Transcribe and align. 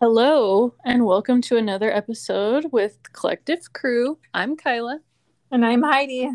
Hello, 0.00 0.72
and 0.82 1.04
welcome 1.04 1.42
to 1.42 1.58
another 1.58 1.94
episode 1.94 2.72
with 2.72 2.96
Collective 3.12 3.70
Crew. 3.74 4.16
I'm 4.32 4.56
Kyla. 4.56 5.00
And 5.50 5.62
I'm 5.62 5.82
Heidi. 5.82 6.30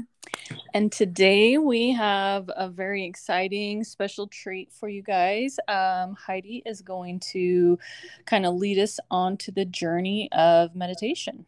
And 0.76 0.92
today 0.92 1.58
we 1.58 1.92
have 1.94 2.48
a 2.56 2.70
very 2.70 3.06
exciting 3.06 3.84
special 3.84 4.28
treat 4.28 4.72
for 4.72 4.88
you 4.88 5.02
guys. 5.02 5.58
Um, 5.68 6.16
Heidi 6.16 6.62
is 6.64 6.84
going 6.84 7.22
to 7.32 7.80
kind 8.28 8.46
of 8.46 8.54
lead 8.54 8.78
us 8.78 9.00
on 9.10 9.36
to 9.38 9.52
the 9.52 9.66
journey 9.66 10.30
of 10.32 10.76
meditation. 10.76 11.48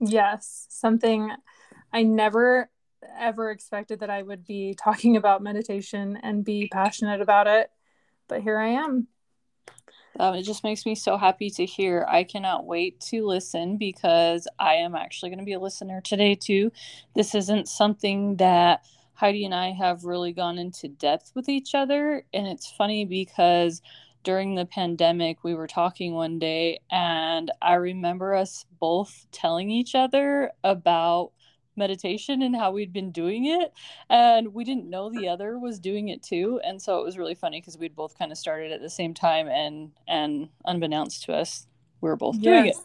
Yes, 0.00 0.66
something 0.68 1.30
I 1.92 2.02
never 2.02 2.70
ever 3.20 3.52
expected 3.52 4.00
that 4.00 4.10
I 4.10 4.22
would 4.22 4.44
be 4.44 4.74
talking 4.82 5.16
about 5.16 5.44
meditation 5.44 6.18
and 6.24 6.44
be 6.44 6.68
passionate 6.72 7.20
about 7.20 7.46
it. 7.46 7.70
But 8.26 8.42
here 8.42 8.58
I 8.58 8.70
am. 8.70 9.06
Um, 10.18 10.34
it 10.34 10.42
just 10.42 10.64
makes 10.64 10.86
me 10.86 10.94
so 10.94 11.16
happy 11.16 11.50
to 11.50 11.64
hear. 11.66 12.06
I 12.08 12.24
cannot 12.24 12.66
wait 12.66 13.00
to 13.10 13.26
listen 13.26 13.76
because 13.76 14.46
I 14.58 14.74
am 14.74 14.94
actually 14.94 15.30
going 15.30 15.38
to 15.38 15.44
be 15.44 15.54
a 15.54 15.60
listener 15.60 16.00
today 16.00 16.34
too. 16.34 16.70
This 17.14 17.34
isn't 17.34 17.68
something 17.68 18.36
that 18.36 18.84
Heidi 19.14 19.44
and 19.44 19.54
I 19.54 19.72
have 19.72 20.04
really 20.04 20.32
gone 20.32 20.58
into 20.58 20.88
depth 20.88 21.32
with 21.34 21.48
each 21.48 21.74
other. 21.74 22.24
And 22.34 22.46
it's 22.46 22.70
funny 22.70 23.04
because 23.04 23.82
during 24.24 24.54
the 24.54 24.66
pandemic, 24.66 25.42
we 25.42 25.54
were 25.54 25.66
talking 25.66 26.14
one 26.14 26.38
day, 26.38 26.80
and 26.90 27.50
I 27.60 27.74
remember 27.74 28.34
us 28.34 28.66
both 28.78 29.26
telling 29.32 29.70
each 29.70 29.94
other 29.94 30.52
about 30.62 31.32
meditation 31.76 32.42
and 32.42 32.54
how 32.54 32.70
we'd 32.70 32.92
been 32.92 33.10
doing 33.10 33.46
it 33.46 33.72
and 34.10 34.52
we 34.52 34.64
didn't 34.64 34.90
know 34.90 35.10
the 35.10 35.28
other 35.28 35.58
was 35.58 35.78
doing 35.80 36.08
it 36.08 36.22
too 36.22 36.60
and 36.64 36.80
so 36.80 36.98
it 36.98 37.04
was 37.04 37.16
really 37.16 37.34
funny 37.34 37.60
because 37.60 37.78
we'd 37.78 37.96
both 37.96 38.18
kind 38.18 38.30
of 38.30 38.38
started 38.38 38.72
at 38.72 38.80
the 38.80 38.90
same 38.90 39.14
time 39.14 39.48
and 39.48 39.90
and 40.06 40.48
unbeknownst 40.66 41.24
to 41.24 41.32
us 41.32 41.66
we 42.02 42.10
were 42.10 42.16
both 42.16 42.36
yes, 42.40 42.42
doing 42.44 42.66
it. 42.66 42.76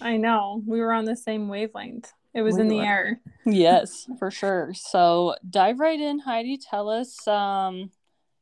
I 0.00 0.16
know. 0.16 0.62
We 0.64 0.80
were 0.80 0.92
on 0.92 1.06
the 1.06 1.16
same 1.16 1.48
wavelength. 1.48 2.12
It 2.34 2.42
was 2.42 2.54
we 2.54 2.60
in 2.60 2.68
the 2.68 2.80
air. 2.80 3.20
Yes 3.44 4.06
for 4.18 4.30
sure. 4.30 4.72
So 4.74 5.34
dive 5.48 5.80
right 5.80 5.98
in 5.98 6.20
heidi. 6.20 6.58
Tell 6.58 6.88
us 6.88 7.26
um 7.26 7.90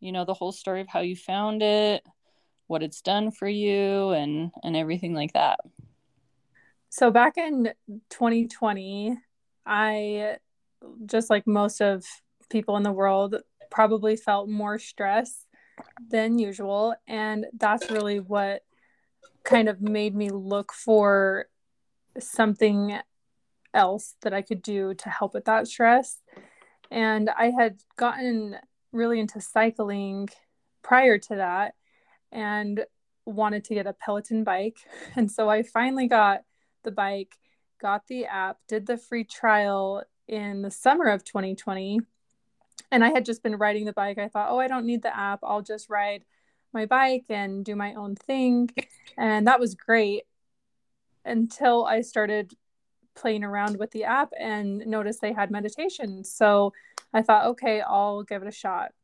you 0.00 0.12
know 0.12 0.24
the 0.24 0.34
whole 0.34 0.52
story 0.52 0.82
of 0.82 0.88
how 0.88 1.00
you 1.00 1.16
found 1.16 1.62
it 1.62 2.04
what 2.66 2.82
it's 2.82 3.00
done 3.00 3.30
for 3.30 3.48
you 3.48 4.10
and 4.10 4.50
and 4.62 4.76
everything 4.76 5.14
like 5.14 5.32
that. 5.32 5.60
So 6.88 7.10
back 7.10 7.38
in 7.38 7.72
2020 8.10 9.16
I, 9.66 10.36
just 11.04 11.30
like 11.30 11.46
most 11.46 11.80
of 11.80 12.04
people 12.48 12.76
in 12.76 12.82
the 12.82 12.92
world, 12.92 13.36
probably 13.70 14.16
felt 14.16 14.48
more 14.48 14.78
stress 14.78 15.46
than 16.08 16.38
usual. 16.38 16.94
And 17.06 17.46
that's 17.58 17.90
really 17.90 18.20
what 18.20 18.62
kind 19.44 19.68
of 19.68 19.80
made 19.80 20.14
me 20.14 20.30
look 20.30 20.72
for 20.72 21.46
something 22.18 22.98
else 23.74 24.14
that 24.22 24.32
I 24.32 24.42
could 24.42 24.62
do 24.62 24.94
to 24.94 25.10
help 25.10 25.34
with 25.34 25.44
that 25.44 25.68
stress. 25.68 26.20
And 26.90 27.30
I 27.30 27.50
had 27.50 27.80
gotten 27.96 28.56
really 28.92 29.20
into 29.20 29.40
cycling 29.40 30.28
prior 30.82 31.18
to 31.18 31.36
that 31.36 31.74
and 32.32 32.84
wanted 33.24 33.64
to 33.64 33.74
get 33.74 33.86
a 33.86 33.92
Peloton 33.92 34.44
bike. 34.44 34.78
And 35.16 35.30
so 35.30 35.48
I 35.48 35.62
finally 35.62 36.06
got 36.06 36.42
the 36.84 36.90
bike 36.90 37.36
got 37.86 38.08
the 38.08 38.24
app, 38.26 38.58
did 38.66 38.84
the 38.84 38.96
free 38.96 39.22
trial 39.22 40.02
in 40.26 40.60
the 40.62 40.72
summer 40.72 41.04
of 41.06 41.22
2020. 41.22 42.00
And 42.90 43.04
I 43.04 43.10
had 43.10 43.24
just 43.24 43.44
been 43.44 43.54
riding 43.54 43.84
the 43.84 43.92
bike. 43.92 44.18
I 44.18 44.26
thought, 44.26 44.48
oh, 44.50 44.58
I 44.58 44.66
don't 44.66 44.86
need 44.86 45.02
the 45.02 45.16
app. 45.16 45.38
I'll 45.44 45.62
just 45.62 45.88
ride 45.88 46.24
my 46.72 46.86
bike 46.86 47.26
and 47.28 47.64
do 47.64 47.76
my 47.76 47.94
own 47.94 48.16
thing. 48.16 48.70
And 49.16 49.46
that 49.46 49.60
was 49.60 49.76
great 49.76 50.24
until 51.24 51.84
I 51.84 52.00
started 52.00 52.54
playing 53.14 53.44
around 53.44 53.78
with 53.78 53.92
the 53.92 54.02
app 54.02 54.32
and 54.36 54.78
noticed 54.84 55.20
they 55.20 55.32
had 55.32 55.52
meditation. 55.52 56.24
So 56.24 56.72
I 57.14 57.22
thought, 57.22 57.46
okay, 57.46 57.82
I'll 57.82 58.24
give 58.24 58.42
it 58.42 58.48
a 58.48 58.52
shot. 58.52 58.94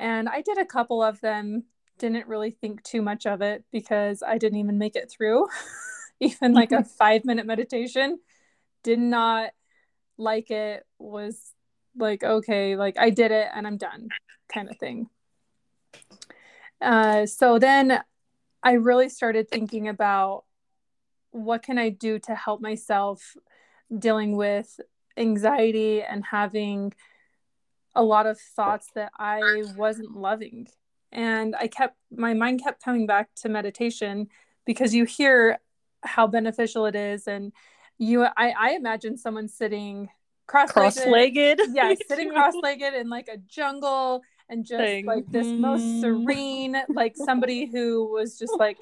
And 0.00 0.28
I 0.28 0.40
did 0.40 0.58
a 0.58 0.66
couple 0.66 1.00
of 1.00 1.20
them, 1.20 1.62
didn't 1.96 2.26
really 2.26 2.50
think 2.50 2.82
too 2.82 3.02
much 3.02 3.24
of 3.24 3.40
it 3.40 3.62
because 3.70 4.20
I 4.20 4.36
didn't 4.36 4.58
even 4.58 4.78
make 4.78 4.96
it 4.96 5.08
through. 5.08 5.46
even 6.22 6.52
like 6.52 6.72
a 6.72 6.84
five 6.98 7.24
minute 7.24 7.46
meditation 7.46 8.18
did 8.82 8.98
not 8.98 9.50
like 10.18 10.50
it 10.50 10.84
was 10.98 11.52
like 11.96 12.22
okay 12.22 12.76
like 12.76 12.96
i 12.98 13.10
did 13.10 13.30
it 13.30 13.48
and 13.54 13.66
i'm 13.66 13.76
done 13.76 14.08
kind 14.52 14.70
of 14.70 14.76
thing. 14.78 15.08
Uh, 16.80 17.26
so 17.26 17.58
then 17.58 18.00
i 18.62 18.72
really 18.72 19.08
started 19.08 19.48
thinking 19.48 19.88
about 19.88 20.44
what 21.30 21.62
can 21.62 21.78
i 21.78 21.88
do 21.88 22.18
to 22.18 22.34
help 22.34 22.60
myself 22.60 23.36
dealing 23.96 24.36
with 24.36 24.80
anxiety 25.16 26.02
and 26.02 26.24
having 26.24 26.92
a 27.94 28.02
lot 28.02 28.26
of 28.26 28.38
thoughts 28.38 28.88
that 28.94 29.12
i 29.18 29.62
wasn't 29.76 30.16
loving. 30.16 30.66
And 31.12 31.54
i 31.56 31.66
kept 31.66 31.96
my 32.10 32.34
mind 32.34 32.62
kept 32.62 32.82
coming 32.82 33.06
back 33.06 33.28
to 33.36 33.48
meditation 33.48 34.28
because 34.64 34.94
you 34.94 35.04
hear 35.04 35.58
how 36.02 36.26
beneficial 36.26 36.86
it 36.86 36.96
is 36.96 37.28
and 37.28 37.52
you 38.02 38.24
i, 38.24 38.54
I 38.58 38.70
imagine 38.72 39.16
someone 39.16 39.48
sitting 39.48 40.08
cross-legged, 40.46 40.94
cross-legged. 40.94 41.60
yeah 41.72 41.94
sitting 42.06 42.30
cross-legged 42.32 42.94
in 42.94 43.08
like 43.08 43.28
a 43.28 43.36
jungle 43.36 44.22
and 44.48 44.64
just 44.64 44.82
Thing. 44.82 45.06
like 45.06 45.24
this 45.30 45.46
most 45.46 46.00
serene 46.00 46.76
like 46.88 47.16
somebody 47.16 47.66
who 47.66 48.10
was 48.12 48.38
just 48.38 48.52
like 48.58 48.78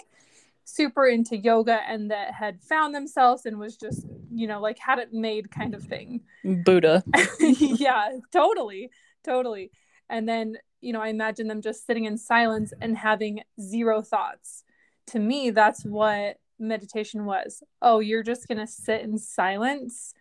super 0.64 1.06
into 1.06 1.36
yoga 1.36 1.80
and 1.86 2.10
that 2.10 2.32
had 2.32 2.62
found 2.62 2.94
themselves 2.94 3.44
and 3.46 3.58
was 3.58 3.76
just 3.76 4.06
you 4.32 4.46
know 4.46 4.60
like 4.60 4.78
had 4.78 4.98
it 4.98 5.12
made 5.12 5.50
kind 5.50 5.74
of 5.74 5.82
thing. 5.82 6.20
Buddha. 6.44 7.02
Yeah 7.40 8.10
totally 8.32 8.90
totally. 9.24 9.70
And 10.08 10.28
then 10.28 10.56
you 10.80 10.92
know 10.92 11.00
i 11.00 11.08
imagine 11.08 11.46
them 11.46 11.60
just 11.60 11.86
sitting 11.86 12.04
in 12.04 12.16
silence 12.16 12.72
and 12.80 12.96
having 12.96 13.42
zero 13.60 14.00
thoughts. 14.02 14.64
To 15.08 15.18
me 15.18 15.50
that's 15.50 15.84
what 15.84 16.38
meditation 16.60 17.24
was. 17.24 17.62
Oh, 17.80 17.98
you're 18.00 18.22
just 18.22 18.46
going 18.46 18.58
to 18.58 18.66
sit 18.66 19.00
in 19.00 19.18
silence. 19.18 20.14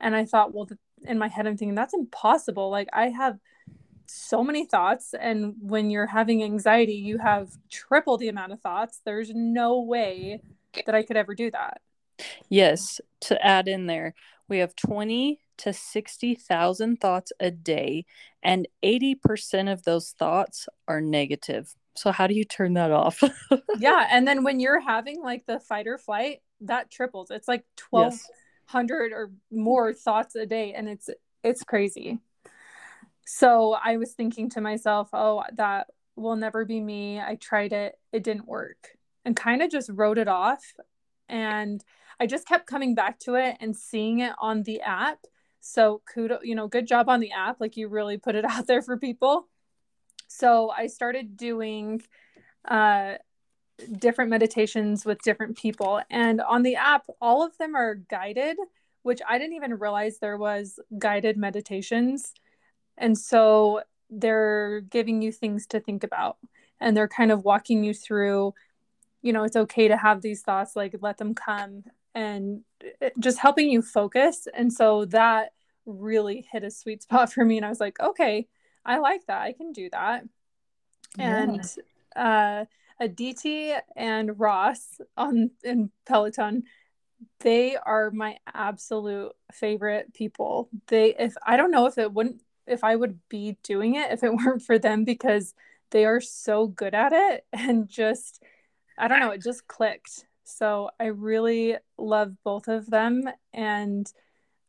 And 0.00 0.16
I 0.16 0.24
thought, 0.24 0.54
well, 0.54 0.68
in 1.04 1.18
my 1.18 1.28
head, 1.28 1.46
I'm 1.46 1.56
thinking, 1.56 1.74
that's 1.74 1.94
impossible. 1.94 2.70
Like, 2.70 2.88
I 2.92 3.08
have 3.08 3.38
so 4.06 4.42
many 4.42 4.66
thoughts. 4.66 5.14
And 5.18 5.54
when 5.60 5.90
you're 5.90 6.06
having 6.06 6.42
anxiety, 6.42 6.94
you 6.94 7.18
have 7.18 7.50
triple 7.70 8.16
the 8.18 8.28
amount 8.28 8.52
of 8.52 8.60
thoughts. 8.60 9.00
There's 9.04 9.30
no 9.34 9.82
way 9.82 10.40
that 10.86 10.94
I 10.94 11.02
could 11.02 11.16
ever 11.16 11.34
do 11.34 11.50
that. 11.50 11.80
Yes. 12.48 13.00
To 13.22 13.46
add 13.46 13.68
in 13.68 13.86
there, 13.86 14.14
we 14.52 14.58
have 14.58 14.76
20 14.76 15.40
to 15.58 15.72
60,000 15.72 17.00
thoughts 17.00 17.32
a 17.40 17.50
day, 17.50 18.04
and 18.42 18.68
80% 18.84 19.72
of 19.72 19.82
those 19.82 20.10
thoughts 20.10 20.68
are 20.86 21.00
negative. 21.00 21.74
So 21.96 22.12
how 22.12 22.26
do 22.26 22.34
you 22.34 22.44
turn 22.44 22.74
that 22.74 22.90
off? 22.90 23.22
yeah, 23.78 24.06
and 24.10 24.28
then 24.28 24.44
when 24.44 24.60
you're 24.60 24.80
having 24.80 25.22
like 25.22 25.46
the 25.46 25.58
fight 25.58 25.86
or 25.86 25.96
flight, 25.98 26.42
that 26.60 26.90
triples. 26.90 27.30
It's 27.30 27.48
like 27.48 27.64
1200 27.90 29.06
yes. 29.06 29.16
or 29.16 29.32
more 29.50 29.92
thoughts 29.92 30.36
a 30.36 30.46
day 30.46 30.74
and 30.74 30.88
it's 30.88 31.10
it's 31.42 31.64
crazy. 31.64 32.18
So 33.26 33.76
I 33.82 33.96
was 33.96 34.12
thinking 34.12 34.50
to 34.50 34.60
myself, 34.60 35.08
"Oh, 35.12 35.44
that 35.54 35.88
will 36.14 36.36
never 36.36 36.64
be 36.64 36.80
me. 36.80 37.20
I 37.20 37.36
tried 37.36 37.72
it. 37.72 37.98
It 38.12 38.22
didn't 38.22 38.46
work." 38.46 38.96
And 39.24 39.34
kind 39.34 39.62
of 39.62 39.70
just 39.70 39.90
wrote 39.92 40.18
it 40.18 40.28
off 40.28 40.62
and 41.32 41.82
I 42.20 42.26
just 42.26 42.46
kept 42.46 42.66
coming 42.68 42.94
back 42.94 43.18
to 43.20 43.34
it 43.34 43.56
and 43.58 43.74
seeing 43.74 44.20
it 44.20 44.32
on 44.38 44.62
the 44.62 44.82
app. 44.82 45.18
So 45.60 46.02
kudo, 46.14 46.38
you 46.42 46.54
know, 46.54 46.68
good 46.68 46.86
job 46.86 47.08
on 47.08 47.18
the 47.18 47.32
app. 47.32 47.60
Like 47.60 47.76
you 47.76 47.88
really 47.88 48.18
put 48.18 48.36
it 48.36 48.44
out 48.48 48.68
there 48.68 48.82
for 48.82 48.96
people. 48.96 49.48
So 50.28 50.70
I 50.70 50.86
started 50.86 51.36
doing 51.36 52.02
uh, 52.66 53.14
different 53.98 54.30
meditations 54.30 55.04
with 55.04 55.22
different 55.22 55.56
people. 55.56 56.00
And 56.10 56.40
on 56.40 56.62
the 56.62 56.76
app, 56.76 57.06
all 57.20 57.44
of 57.44 57.56
them 57.58 57.74
are 57.74 57.94
guided, 57.94 58.56
which 59.02 59.20
I 59.28 59.38
didn't 59.38 59.56
even 59.56 59.78
realize 59.78 60.18
there 60.18 60.36
was 60.36 60.78
guided 60.98 61.36
meditations. 61.36 62.32
And 62.96 63.16
so 63.18 63.82
they're 64.10 64.82
giving 64.82 65.22
you 65.22 65.32
things 65.32 65.66
to 65.68 65.80
think 65.80 66.04
about 66.04 66.36
and 66.80 66.96
they're 66.96 67.08
kind 67.08 67.32
of 67.32 67.44
walking 67.44 67.82
you 67.84 67.94
through 67.94 68.52
you 69.22 69.32
know 69.32 69.44
it's 69.44 69.56
okay 69.56 69.88
to 69.88 69.96
have 69.96 70.20
these 70.20 70.42
thoughts 70.42 70.76
like 70.76 70.94
let 71.00 71.18
them 71.18 71.34
come 71.34 71.84
and 72.14 72.62
just 73.18 73.38
helping 73.38 73.70
you 73.70 73.80
focus 73.80 74.46
and 74.52 74.72
so 74.72 75.04
that 75.06 75.52
really 75.86 76.46
hit 76.52 76.62
a 76.64 76.70
sweet 76.70 77.02
spot 77.04 77.32
for 77.32 77.44
me 77.44 77.56
and 77.56 77.64
i 77.64 77.68
was 77.68 77.80
like 77.80 77.98
okay 78.00 78.46
I 78.84 78.98
like 78.98 79.26
that. 79.26 79.42
I 79.42 79.52
can 79.52 79.72
do 79.72 79.88
that. 79.90 80.24
Yeah. 81.16 81.42
And 81.42 81.64
uh, 82.16 82.64
Aditi 83.00 83.72
and 83.96 84.38
Ross 84.38 85.00
on 85.16 85.50
in 85.62 85.90
Peloton, 86.06 86.64
they 87.40 87.76
are 87.76 88.10
my 88.10 88.38
absolute 88.52 89.32
favorite 89.52 90.14
people. 90.14 90.68
They 90.88 91.14
if 91.18 91.34
I 91.46 91.56
don't 91.56 91.70
know 91.70 91.86
if 91.86 91.98
it 91.98 92.12
wouldn't 92.12 92.42
if 92.66 92.84
I 92.84 92.94
would 92.96 93.18
be 93.28 93.58
doing 93.62 93.96
it 93.96 94.12
if 94.12 94.22
it 94.22 94.34
weren't 94.34 94.62
for 94.62 94.78
them 94.78 95.04
because 95.04 95.54
they 95.90 96.04
are 96.04 96.20
so 96.20 96.66
good 96.66 96.94
at 96.94 97.12
it 97.12 97.44
and 97.52 97.88
just 97.88 98.42
I 98.98 99.08
don't 99.08 99.20
know, 99.20 99.30
it 99.30 99.42
just 99.42 99.66
clicked. 99.66 100.26
So 100.44 100.90
I 101.00 101.06
really 101.06 101.76
love 101.98 102.34
both 102.44 102.68
of 102.68 102.90
them. 102.90 103.24
And 103.52 104.10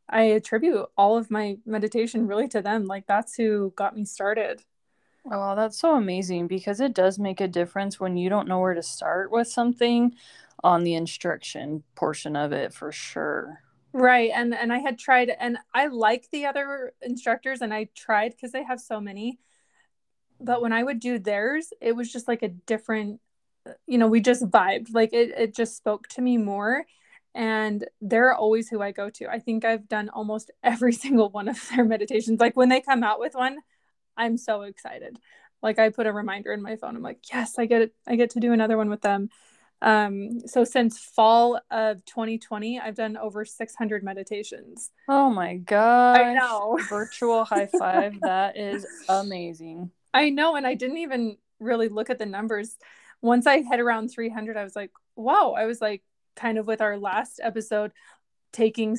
I 0.10 0.24
attribute 0.24 0.86
all 0.98 1.18
of 1.18 1.32
my 1.32 1.58
meditation 1.66 2.28
really 2.28 2.48
to 2.50 2.62
them. 2.62 2.86
Like, 2.86 3.08
that's 3.08 3.36
who 3.36 3.74
got 3.76 3.96
me 3.96 4.06
started. 4.06 4.64
Oh, 5.32 5.56
that's 5.56 5.80
so 5.80 5.96
amazing 5.96 6.48
because 6.48 6.82
it 6.82 6.94
does 6.94 7.18
make 7.18 7.40
a 7.40 7.48
difference 7.48 8.00
when 8.00 8.18
you 8.18 8.30
don't 8.30 8.48
know 8.48 8.60
where 8.60 8.74
to 8.74 8.84
start 8.84 9.32
with 9.32 9.48
something 9.48 10.14
on 10.64 10.84
the 10.84 10.96
instruction 10.96 11.84
portion 11.96 12.36
of 12.36 12.52
it 12.52 12.74
for 12.74 12.92
sure. 12.92 13.62
Right. 13.94 14.32
And 14.34 14.54
and 14.54 14.74
I 14.74 14.80
had 14.80 14.98
tried 14.98 15.30
and 15.40 15.58
I 15.74 15.88
like 15.88 16.30
the 16.32 16.46
other 16.46 16.94
instructors 17.02 17.62
and 17.62 17.74
I 17.74 17.90
tried 17.96 18.32
because 18.32 18.52
they 18.52 18.64
have 18.64 18.82
so 18.82 19.00
many. 19.00 19.40
But 20.42 20.62
when 20.62 20.74
I 20.74 20.84
would 20.84 21.00
do 21.00 21.20
theirs, 21.20 21.72
it 21.80 21.96
was 21.96 22.12
just 22.12 22.28
like 22.28 22.44
a 22.44 22.50
different 22.50 23.22
you 23.88 23.98
know, 23.98 24.08
we 24.08 24.22
just 24.22 24.44
vibed. 24.44 24.94
Like 24.94 25.14
it 25.14 25.32
it 25.38 25.56
just 25.56 25.78
spoke 25.78 26.08
to 26.10 26.22
me 26.22 26.38
more 26.38 26.86
and 27.36 27.86
they're 28.02 28.34
always 28.34 28.70
who 28.70 28.82
I 28.82 28.92
go 28.92 29.10
to. 29.10 29.28
I 29.28 29.40
think 29.40 29.66
I've 29.66 29.88
done 29.88 30.10
almost 30.10 30.52
every 30.64 30.94
single 30.94 31.30
one 31.30 31.48
of 31.48 31.60
their 31.70 31.86
meditations. 31.86 32.40
Like 32.40 32.56
when 32.56 32.70
they 32.70 32.82
come 32.82 33.04
out 33.04 33.20
with 33.20 33.36
one, 33.36 33.58
I'm 34.18 34.38
so 34.38 34.62
excited. 34.64 35.18
Like 35.62 35.80
I 35.80 35.90
put 35.90 36.08
a 36.08 36.14
reminder 36.14 36.52
in 36.52 36.62
my 36.62 36.76
phone. 36.76 36.96
I'm 36.96 37.02
like, 37.02 37.20
yes, 37.32 37.58
I 37.58 37.66
get 37.66 37.82
it. 37.82 37.94
I 38.08 38.16
get 38.16 38.32
to 38.32 38.40
do 38.40 38.54
another 38.54 38.78
one 38.78 38.90
with 38.90 39.02
them. 39.02 39.30
Um, 39.82 40.40
so 40.46 40.64
since 40.64 40.98
fall 40.98 41.60
of 41.70 42.06
2020, 42.06 42.80
I've 42.80 42.96
done 42.96 43.18
over 43.18 43.44
600 43.44 44.04
meditations. 44.04 44.92
Oh 45.10 45.30
my 45.30 45.58
god! 45.58 46.18
I 46.18 46.34
know. 46.34 46.80
Virtual 46.90 47.44
high 47.44 47.68
five. 47.68 48.14
that 48.22 48.58
is 48.58 48.86
amazing. 49.10 49.92
I 50.14 50.30
know, 50.30 50.56
and 50.56 50.66
I 50.66 50.76
didn't 50.76 51.00
even 51.00 51.38
really 51.60 51.90
look 51.90 52.10
at 52.10 52.18
the 52.18 52.26
numbers. 52.26 52.78
Once 53.24 53.48
I 53.48 53.62
hit 53.62 53.80
around 53.80 54.10
300, 54.10 54.58
I 54.58 54.64
was 54.64 54.76
like, 54.76 54.92
wow. 55.16 55.56
I 55.58 55.66
was 55.66 55.82
like, 55.82 56.04
kind 56.36 56.58
of 56.60 56.68
with 56.68 56.82
our 56.82 56.98
last 56.98 57.40
episode, 57.42 57.92
taking 58.52 58.98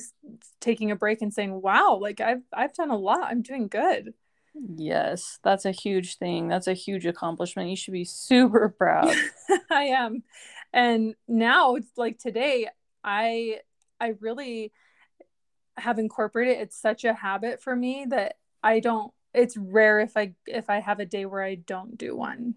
taking 0.59 0.91
a 0.91 0.95
break 0.95 1.21
and 1.21 1.33
saying, 1.33 1.61
wow, 1.61 1.97
like 2.01 2.19
I've 2.19 2.41
I've 2.51 2.73
done 2.73 2.89
a 2.91 2.97
lot. 2.97 3.23
I'm 3.23 3.41
doing 3.41 3.67
good. 3.67 4.13
Yes, 4.53 5.39
that's 5.43 5.65
a 5.65 5.71
huge 5.71 6.17
thing. 6.17 6.47
That's 6.47 6.67
a 6.67 6.73
huge 6.73 7.05
accomplishment. 7.05 7.69
You 7.69 7.75
should 7.75 7.93
be 7.93 8.05
super 8.05 8.69
proud. 8.77 9.15
I 9.71 9.83
am. 9.83 10.23
And 10.73 11.15
now 11.27 11.75
it's 11.75 11.97
like 11.97 12.17
today 12.17 12.67
I 13.03 13.59
I 13.99 14.15
really 14.19 14.73
have 15.77 15.99
incorporated 15.99 16.57
it's 16.57 16.79
such 16.79 17.03
a 17.03 17.13
habit 17.13 17.61
for 17.61 17.75
me 17.75 18.05
that 18.09 18.37
I 18.63 18.79
don't 18.79 19.11
it's 19.33 19.57
rare 19.57 19.99
if 19.99 20.15
I 20.15 20.33
if 20.47 20.69
I 20.69 20.79
have 20.79 20.99
a 20.99 21.05
day 21.05 21.25
where 21.25 21.43
I 21.43 21.55
don't 21.55 21.97
do 21.97 22.15
one. 22.15 22.55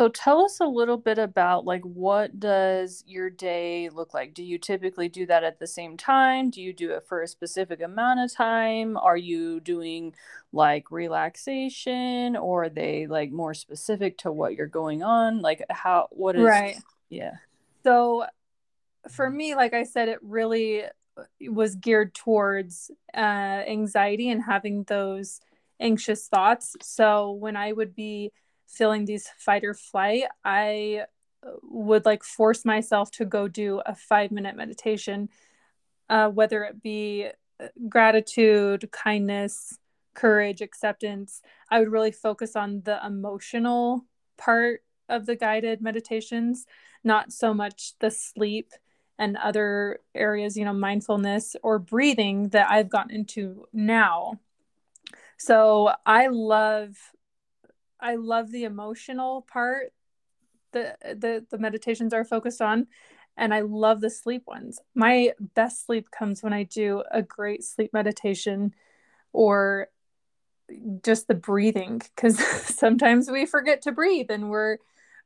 So 0.00 0.08
tell 0.08 0.44
us 0.44 0.58
a 0.58 0.66
little 0.66 0.96
bit 0.96 1.18
about 1.18 1.64
like 1.64 1.82
what 1.82 2.40
does 2.40 3.04
your 3.06 3.30
day 3.30 3.88
look 3.90 4.12
like? 4.12 4.34
Do 4.34 4.42
you 4.42 4.58
typically 4.58 5.08
do 5.08 5.24
that 5.26 5.44
at 5.44 5.60
the 5.60 5.68
same 5.68 5.96
time? 5.96 6.50
Do 6.50 6.60
you 6.60 6.72
do 6.72 6.90
it 6.90 7.04
for 7.06 7.22
a 7.22 7.28
specific 7.28 7.80
amount 7.80 8.18
of 8.18 8.34
time? 8.34 8.96
Are 8.96 9.16
you 9.16 9.60
doing 9.60 10.14
like 10.52 10.90
relaxation 10.90 12.34
or 12.34 12.64
are 12.64 12.68
they 12.68 13.06
like 13.06 13.30
more 13.30 13.54
specific 13.54 14.18
to 14.18 14.32
what 14.32 14.56
you're 14.56 14.66
going 14.66 15.04
on? 15.04 15.40
Like 15.40 15.64
how 15.70 16.08
what 16.10 16.34
is 16.34 16.44
Right. 16.44 16.76
Yeah. 17.08 17.36
So 17.84 18.26
for 19.08 19.30
me 19.30 19.54
like 19.54 19.74
I 19.74 19.84
said 19.84 20.08
it 20.08 20.18
really 20.22 20.82
was 21.40 21.76
geared 21.76 22.14
towards 22.14 22.90
uh 23.16 23.62
anxiety 23.68 24.28
and 24.28 24.42
having 24.42 24.82
those 24.84 25.40
anxious 25.78 26.26
thoughts. 26.26 26.74
So 26.82 27.30
when 27.30 27.54
I 27.54 27.72
would 27.72 27.94
be 27.94 28.32
feeling 28.76 29.04
these 29.04 29.28
fight 29.38 29.64
or 29.64 29.74
flight, 29.74 30.24
I 30.44 31.06
uh, 31.46 31.50
would 31.62 32.04
like 32.04 32.22
force 32.22 32.64
myself 32.64 33.10
to 33.12 33.24
go 33.24 33.48
do 33.48 33.80
a 33.84 33.94
five 33.94 34.30
minute 34.30 34.56
meditation, 34.56 35.28
uh, 36.08 36.28
whether 36.28 36.64
it 36.64 36.82
be 36.82 37.28
uh, 37.60 37.68
gratitude, 37.88 38.90
kindness, 38.92 39.78
courage, 40.14 40.60
acceptance. 40.60 41.42
I 41.70 41.80
would 41.80 41.92
really 41.92 42.12
focus 42.12 42.56
on 42.56 42.82
the 42.84 43.04
emotional 43.04 44.04
part 44.36 44.82
of 45.08 45.26
the 45.26 45.36
guided 45.36 45.82
meditations, 45.82 46.66
not 47.02 47.32
so 47.32 47.52
much 47.52 47.92
the 48.00 48.10
sleep 48.10 48.72
and 49.18 49.36
other 49.36 50.00
areas, 50.14 50.56
you 50.56 50.64
know, 50.64 50.72
mindfulness 50.72 51.56
or 51.62 51.78
breathing 51.78 52.48
that 52.48 52.70
I've 52.70 52.88
gotten 52.88 53.14
into 53.14 53.66
now. 53.72 54.40
So 55.36 55.92
I 56.06 56.28
love 56.28 56.96
I 58.00 58.16
love 58.16 58.50
the 58.50 58.64
emotional 58.64 59.42
part 59.42 59.92
that 60.72 61.00
the 61.20 61.46
the 61.50 61.58
meditations 61.58 62.12
are 62.12 62.24
focused 62.24 62.60
on 62.60 62.86
and 63.36 63.52
I 63.52 63.60
love 63.60 64.00
the 64.00 64.10
sleep 64.10 64.44
ones. 64.46 64.80
My 64.94 65.32
best 65.54 65.86
sleep 65.86 66.10
comes 66.10 66.42
when 66.42 66.52
I 66.52 66.64
do 66.64 67.02
a 67.10 67.22
great 67.22 67.64
sleep 67.64 67.92
meditation 67.92 68.74
or 69.32 69.88
just 71.02 71.28
the 71.28 71.34
breathing 71.34 72.00
cuz 72.16 72.38
sometimes 72.74 73.30
we 73.30 73.46
forget 73.46 73.82
to 73.82 73.92
breathe 73.92 74.30
and 74.30 74.50
we're 74.50 74.78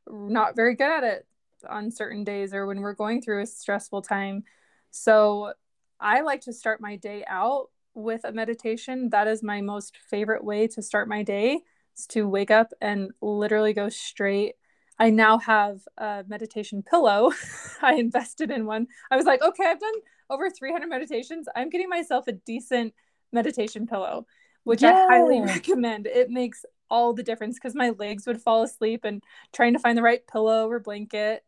not 0.09 0.56
very 0.56 0.75
good 0.75 0.91
at 0.91 1.05
it 1.05 1.26
on 1.69 1.91
certain 1.91 2.25
days 2.25 2.55
or 2.55 2.67
when 2.67 2.81
we're 2.81 2.94
going 2.94 3.20
through 3.20 3.43
a 3.43 3.47
stressful 3.47 4.03
time. 4.03 4.44
So 4.91 5.53
I 6.00 6.20
like 6.20 6.43
to 6.43 6.53
start 6.53 6.81
my 6.81 6.97
day 6.97 7.25
out 7.26 7.70
with 7.94 8.23
a 8.25 8.32
meditation. 8.32 9.11
That 9.11 9.26
is 9.26 9.43
my 9.43 9.61
most 9.61 9.97
favorite 9.97 10.44
way 10.44 10.69
to 10.69 10.82
start 10.82 11.09
my 11.09 11.23
day 11.23 11.62
to 12.09 12.29
wake 12.29 12.50
up 12.50 12.73
and 12.81 13.11
literally 13.21 13.73
go 13.73 13.89
straight. 13.89 14.55
I 14.99 15.11
now 15.11 15.39
have 15.39 15.81
a 15.97 16.25
meditation 16.27 16.83
pillow. 16.83 17.33
I 17.83 17.95
invested 17.95 18.50
in 18.50 18.67
one. 18.67 18.87
I 19.11 19.17
was 19.17 19.27
like, 19.27 19.43
okay, 19.43 19.65
I've 19.67 19.81
done 19.81 19.95
over 20.31 20.50
300 20.50 20.89
meditations. 20.89 21.47
I'm 21.55 21.71
getting 21.71 21.89
myself 21.89 22.27
a 22.27 22.33
decent 22.33 22.95
meditation 23.33 23.87
pillow, 23.87 24.27
which 24.65 24.83
yeah. 24.83 25.06
I 25.09 25.15
highly 25.15 25.41
recommend. 25.41 26.06
It 26.06 26.31
makes 26.31 26.65
all 26.91 27.12
the 27.12 27.23
difference 27.23 27.56
because 27.56 27.75
my 27.75 27.91
legs 27.91 28.27
would 28.27 28.41
fall 28.41 28.62
asleep 28.62 29.05
and 29.05 29.23
trying 29.53 29.75
to 29.75 29.79
find 29.79 29.97
the 29.97 30.03
right 30.03 30.27
pillow 30.27 30.69
or 30.69 30.81
blanket. 30.81 31.44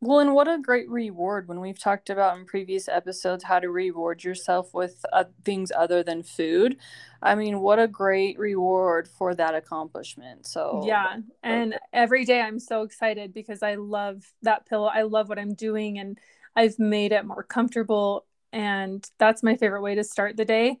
Well, 0.00 0.20
and 0.20 0.32
what 0.32 0.46
a 0.46 0.58
great 0.58 0.88
reward 0.88 1.48
when 1.48 1.60
we've 1.60 1.78
talked 1.78 2.08
about 2.08 2.38
in 2.38 2.44
previous 2.44 2.88
episodes 2.88 3.42
how 3.42 3.58
to 3.58 3.68
reward 3.68 4.22
yourself 4.22 4.72
with 4.72 5.04
uh, 5.12 5.24
things 5.44 5.72
other 5.76 6.04
than 6.04 6.22
food. 6.22 6.76
I 7.20 7.34
mean, 7.34 7.60
what 7.60 7.80
a 7.80 7.88
great 7.88 8.38
reward 8.38 9.08
for 9.08 9.34
that 9.34 9.56
accomplishment. 9.56 10.46
So, 10.46 10.84
yeah. 10.86 11.16
And 11.42 11.74
every 11.92 12.24
day 12.24 12.40
I'm 12.40 12.60
so 12.60 12.82
excited 12.82 13.34
because 13.34 13.64
I 13.64 13.74
love 13.74 14.22
that 14.42 14.66
pillow. 14.66 14.86
I 14.86 15.02
love 15.02 15.28
what 15.28 15.38
I'm 15.38 15.54
doing 15.54 15.98
and 15.98 16.16
I've 16.54 16.78
made 16.78 17.10
it 17.10 17.24
more 17.24 17.42
comfortable. 17.42 18.24
And 18.52 19.04
that's 19.18 19.42
my 19.42 19.56
favorite 19.56 19.82
way 19.82 19.96
to 19.96 20.04
start 20.04 20.36
the 20.36 20.44
day. 20.44 20.78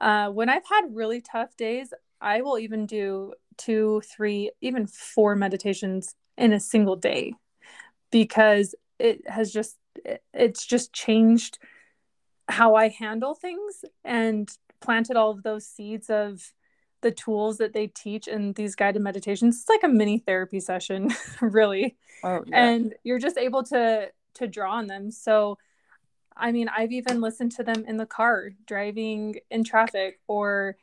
Uh, 0.00 0.30
when 0.30 0.48
I've 0.48 0.66
had 0.68 0.86
really 0.90 1.20
tough 1.20 1.56
days, 1.56 1.94
I 2.20 2.42
will 2.42 2.58
even 2.58 2.86
do 2.86 3.34
two, 3.56 4.02
three, 4.04 4.50
even 4.60 4.88
four 4.88 5.36
meditations 5.36 6.16
in 6.36 6.52
a 6.52 6.58
single 6.58 6.96
day 6.96 7.34
because 8.10 8.74
it 8.98 9.28
has 9.28 9.52
just 9.52 9.76
it's 10.32 10.66
just 10.66 10.92
changed 10.92 11.58
how 12.48 12.74
I 12.74 12.88
handle 12.88 13.34
things 13.34 13.84
and 14.04 14.50
planted 14.80 15.16
all 15.16 15.30
of 15.30 15.42
those 15.42 15.66
seeds 15.66 16.10
of 16.10 16.52
the 17.02 17.10
tools 17.10 17.58
that 17.58 17.72
they 17.72 17.86
teach 17.86 18.28
in 18.28 18.52
these 18.52 18.74
guided 18.74 19.02
meditations. 19.02 19.60
It's 19.60 19.68
like 19.68 19.84
a 19.84 19.88
mini 19.88 20.18
therapy 20.18 20.60
session, 20.60 21.10
really. 21.40 21.96
Oh, 22.22 22.44
yeah. 22.46 22.66
And 22.66 22.94
you're 23.04 23.18
just 23.18 23.38
able 23.38 23.62
to 23.64 24.10
to 24.34 24.46
draw 24.46 24.72
on 24.72 24.86
them. 24.86 25.10
So 25.10 25.58
I 26.36 26.52
mean, 26.52 26.68
I've 26.68 26.92
even 26.92 27.20
listened 27.20 27.52
to 27.52 27.64
them 27.64 27.84
in 27.86 27.96
the 27.96 28.06
car, 28.06 28.50
driving 28.66 29.36
in 29.50 29.62
traffic 29.62 30.20
or 30.26 30.76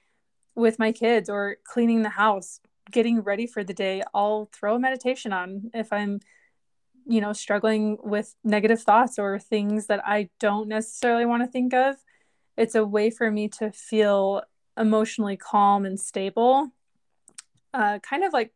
with 0.55 0.79
my 0.79 0.91
kids 0.91 1.29
or 1.29 1.57
cleaning 1.63 2.03
the 2.03 2.10
house, 2.10 2.60
getting 2.91 3.22
ready 3.22 3.48
for 3.48 3.63
the 3.63 3.74
day. 3.74 4.03
I'll 4.13 4.50
throw 4.53 4.75
a 4.75 4.79
meditation 4.79 5.34
on 5.34 5.72
if 5.74 5.91
I'm 5.91 6.19
you 7.08 7.22
know, 7.22 7.34
struggling 7.34 7.98
with 8.04 8.36
negative 8.44 8.82
thoughts 8.82 9.18
or 9.18 9.40
things 9.40 9.88
that 9.88 10.06
I 10.06 10.30
don't 10.40 10.68
necessarily 10.68 11.26
want 11.26 11.44
to 11.44 11.52
think 11.52 11.74
of. 11.74 11.96
It's 12.58 12.76
a 12.76 12.86
way 12.86 13.10
for 13.10 13.32
me 13.32 13.48
to 13.60 13.72
feel 13.72 14.42
emotionally 14.78 15.38
calm 15.38 15.86
and 15.86 16.00
stable, 16.00 16.72
uh, 17.74 18.00
kind 18.00 18.24
of 18.24 18.34
like 18.34 18.54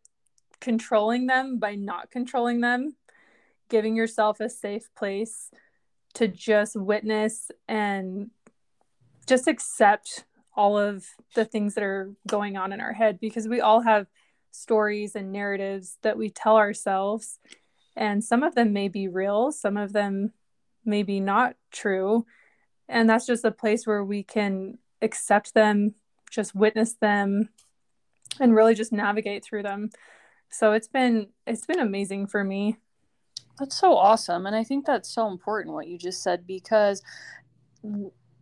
controlling 0.60 1.28
them 1.28 1.58
by 1.58 1.76
not 1.76 2.12
controlling 2.12 2.62
them, 2.62 2.96
giving 3.70 3.96
yourself 3.96 4.40
a 4.40 4.50
safe 4.50 4.90
place 4.96 5.52
to 6.14 6.28
just 6.28 6.76
witness 6.76 7.52
and 7.68 8.32
just 9.28 9.48
accept 9.48 10.26
all 10.56 10.78
of 10.78 11.06
the 11.36 11.46
things 11.46 11.76
that 11.76 11.84
are 11.84 12.12
going 12.28 12.58
on 12.58 12.74
in 12.74 12.82
our 12.82 12.94
head 12.94 13.20
because 13.20 13.48
we 13.48 13.62
all 13.62 13.82
have 13.82 14.08
stories 14.52 15.16
and 15.16 15.32
narratives 15.32 15.98
that 16.02 16.18
we 16.18 16.30
tell 16.30 16.58
ourselves 16.58 17.40
and 17.96 18.24
some 18.24 18.44
of 18.44 18.56
them 18.56 18.74
may 18.74 18.88
be 18.88 19.08
real, 19.08 19.52
some 19.52 19.78
of 19.78 19.94
them 19.94 20.34
may 20.86 21.04
be 21.04 21.20
not 21.20 21.56
true. 21.72 22.26
And 22.88 23.10
that's 23.10 23.26
just 23.26 23.46
a 23.46 23.52
place 23.52 23.88
where 23.88 24.04
we 24.04 24.24
can 24.24 24.78
accept 25.02 25.54
them, 25.54 25.96
just 26.30 26.56
witness 26.56 26.94
them, 26.94 27.50
and 28.40 28.56
really 28.56 28.76
just 28.76 28.92
navigate 28.92 29.44
through 29.44 29.64
them. 29.64 29.90
So 30.50 30.74
it's 30.74 30.88
been 30.88 31.28
it's 31.48 31.66
been 31.66 31.80
amazing 31.80 32.28
for 32.28 32.44
me. 32.44 32.78
That's 33.60 33.78
so 33.78 33.96
awesome. 33.96 34.46
And 34.46 34.56
I 34.56 34.64
think 34.64 34.86
that's 34.86 35.10
so 35.10 35.28
important 35.28 35.76
what 35.76 35.88
you 35.88 35.98
just 35.98 36.24
said 36.24 36.48
because 36.48 37.02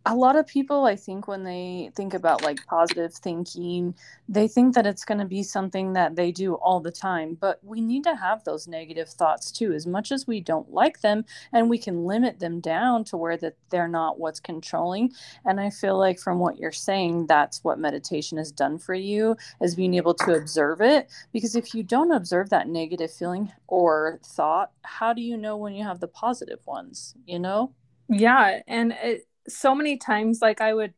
a 0.06 0.16
lot 0.16 0.36
of 0.36 0.48
people 0.48 0.86
i 0.86 0.96
think 0.96 1.28
when 1.28 1.44
they 1.44 1.92
think 1.96 2.14
about 2.14 2.42
like 2.42 2.66
positive 2.66 3.14
thinking 3.14 3.94
they 4.28 4.48
think 4.48 4.74
that 4.74 4.86
it's 4.86 5.04
going 5.06 5.18
to 5.20 5.26
be 5.26 5.44
something 5.44 5.94
that 5.94 6.16
they 6.16 6.32
do 6.32 6.56
all 6.56 6.80
the 6.80 6.92
time 6.92 7.38
but 7.40 7.60
we 7.64 7.82
need 7.82 8.04
to 8.04 8.16
have 8.16 8.44
those 8.44 8.68
negative 8.68 9.10
thoughts 9.10 9.52
too. 9.52 9.74
As 9.74 9.86
much 9.86 10.12
as 10.12 10.28
we 10.28 10.40
don't 10.40 10.72
like 10.72 11.02
them 11.02 11.26
and 11.54 11.70
we 11.70 11.78
can 11.78 12.06
limit 12.06 12.40
them 12.40 12.60
down 12.60 13.04
to 13.06 13.18
where 13.18 13.38
that 13.38 13.56
they're 13.70 13.88
not 13.88 14.20
what's 14.20 14.40
controlling 14.40 15.12
and 15.46 15.60
i 15.60 15.70
feel 15.70 15.98
like 15.98 16.20
from 16.20 16.40
what 16.40 16.58
you're 16.58 16.72
saying 16.72 17.26
that's 17.28 17.64
what 17.64 17.80
meditation 17.80 18.38
has 18.38 18.52
done 18.52 18.78
for 18.78 18.94
you 18.94 19.36
is 19.62 19.76
being 19.76 19.94
able 19.94 20.14
to 20.14 20.34
observe 20.34 20.82
it 20.82 21.10
because 21.34 21.56
if 21.56 21.74
you 21.74 21.84
don't 21.84 22.12
observe 22.12 22.50
that 22.50 22.68
negative 22.68 23.12
feeling 23.12 23.52
or 23.68 24.20
thought 24.24 24.72
how 24.84 25.14
do 25.14 25.22
you 25.22 25.38
know 25.38 25.58
when 25.58 25.74
you 25.74 25.84
have 25.84 26.00
the 26.00 26.08
positive 26.08 26.66
ones 26.66 27.16
you 27.26 27.40
know? 27.40 27.74
Yeah 28.08 28.62
and 28.68 28.94
it, 29.04 29.28
so 29.48 29.74
many 29.74 29.98
times 29.98 30.40
like 30.42 30.62
i 30.62 30.74
would 30.74 30.94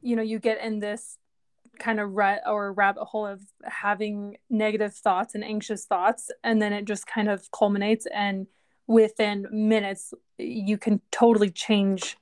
you 0.00 0.16
know 0.16 0.22
you 0.22 0.38
get 0.38 0.62
in 0.62 0.80
this 0.80 1.18
kind 1.78 1.98
of 1.98 2.12
rut 2.12 2.40
or 2.46 2.72
rabbit 2.72 3.04
hole 3.04 3.26
of 3.26 3.42
having 3.64 4.36
negative 4.48 4.94
thoughts 4.94 5.34
and 5.34 5.42
anxious 5.42 5.84
thoughts 5.84 6.30
and 6.44 6.62
then 6.62 6.72
it 6.72 6.84
just 6.84 7.06
kind 7.06 7.28
of 7.28 7.50
culminates 7.50 8.06
and 8.14 8.46
within 8.86 9.46
minutes 9.50 10.12
you 10.38 10.78
can 10.78 11.00
totally 11.10 11.50
change 11.50 12.16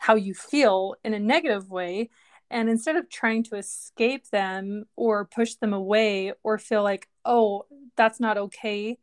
how 0.00 0.16
you 0.16 0.34
feel 0.34 0.96
in 1.04 1.14
a 1.14 1.18
negative 1.18 1.70
way. 1.70 2.10
And 2.50 2.68
instead 2.68 2.96
of 2.96 3.08
trying 3.08 3.44
to 3.44 3.56
escape 3.56 4.28
them 4.30 4.84
or 4.96 5.24
push 5.24 5.54
them 5.54 5.72
away 5.72 6.32
or 6.42 6.58
feel 6.58 6.82
like 6.82 7.08
oh 7.24 7.66
that's 7.96 8.20
not 8.20 8.36
okay. 8.36 8.98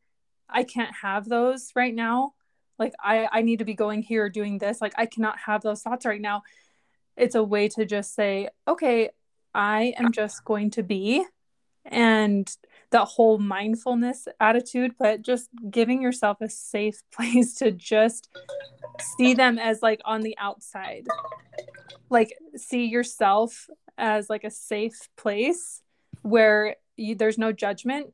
I 0.50 0.64
can't 0.64 0.94
have 1.02 1.30
those 1.30 1.72
right 1.76 1.94
now 1.94 2.34
like 2.80 2.94
i 3.04 3.28
i 3.32 3.42
need 3.42 3.60
to 3.60 3.66
be 3.66 3.76
going 3.76 4.02
here 4.02 4.30
doing 4.30 4.58
this. 4.58 4.82
Like 4.82 4.94
i 4.98 5.06
cannot 5.06 5.38
have 5.40 5.62
those 5.62 5.82
thoughts 5.82 6.06
right 6.06 6.22
now. 6.22 6.44
It's 7.18 7.36
a 7.36 7.44
way 7.44 7.68
to 7.70 7.86
just 7.86 8.16
say 8.16 8.50
okay 8.68 9.10
i 9.54 9.94
am 9.98 10.12
just 10.12 10.46
going 10.46 10.70
to 10.70 10.84
be 10.84 11.26
and 11.86 12.56
that 12.92 13.06
whole 13.06 13.40
mindfulness 13.40 14.28
attitude 14.40 14.94
but 15.00 15.24
just 15.24 15.50
giving 15.70 16.02
yourself 16.02 16.38
a 16.40 16.50
safe 16.50 17.02
place 17.12 17.56
to 17.56 17.72
just 17.72 18.30
see 19.18 19.34
them 19.34 19.58
as 19.58 19.82
like 19.82 20.02
on 20.06 20.22
the 20.22 20.38
outside. 20.38 21.06
Like 22.10 22.36
see 22.56 22.86
yourself 22.86 23.70
as 23.98 24.30
like 24.30 24.44
a 24.44 24.52
safe 24.52 25.10
place 25.18 25.82
where 26.22 26.76
you, 26.96 27.16
there's 27.16 27.38
no 27.38 27.52
judgment. 27.52 28.14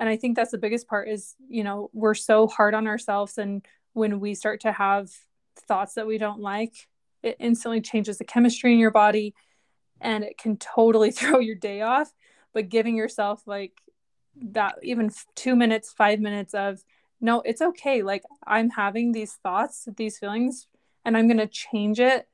And 0.00 0.08
i 0.08 0.16
think 0.16 0.34
that's 0.34 0.50
the 0.50 0.58
biggest 0.58 0.88
part 0.88 1.08
is 1.08 1.36
you 1.48 1.62
know 1.62 1.88
we're 1.92 2.14
so 2.14 2.48
hard 2.48 2.74
on 2.74 2.88
ourselves 2.88 3.38
and 3.38 3.64
when 3.92 4.20
we 4.20 4.34
start 4.34 4.60
to 4.60 4.72
have 4.72 5.10
thoughts 5.56 5.94
that 5.94 6.06
we 6.06 6.18
don't 6.18 6.40
like, 6.40 6.88
it 7.22 7.36
instantly 7.38 7.80
changes 7.80 8.18
the 8.18 8.24
chemistry 8.24 8.72
in 8.72 8.78
your 8.78 8.90
body 8.90 9.34
and 10.00 10.24
it 10.24 10.38
can 10.38 10.56
totally 10.56 11.10
throw 11.12 11.38
your 11.38 11.56
day 11.56 11.82
off. 11.82 12.12
But 12.52 12.68
giving 12.68 12.96
yourself 12.96 13.42
like 13.46 13.72
that, 14.36 14.76
even 14.82 15.10
two 15.34 15.56
minutes, 15.56 15.92
five 15.92 16.20
minutes 16.20 16.54
of, 16.54 16.82
no, 17.20 17.40
it's 17.42 17.62
okay. 17.62 18.02
Like 18.02 18.22
I'm 18.46 18.70
having 18.70 19.12
these 19.12 19.34
thoughts, 19.34 19.88
these 19.96 20.18
feelings, 20.18 20.66
and 21.04 21.16
I'm 21.16 21.28
going 21.28 21.38
to 21.38 21.46
change 21.46 22.00
it 22.00 22.28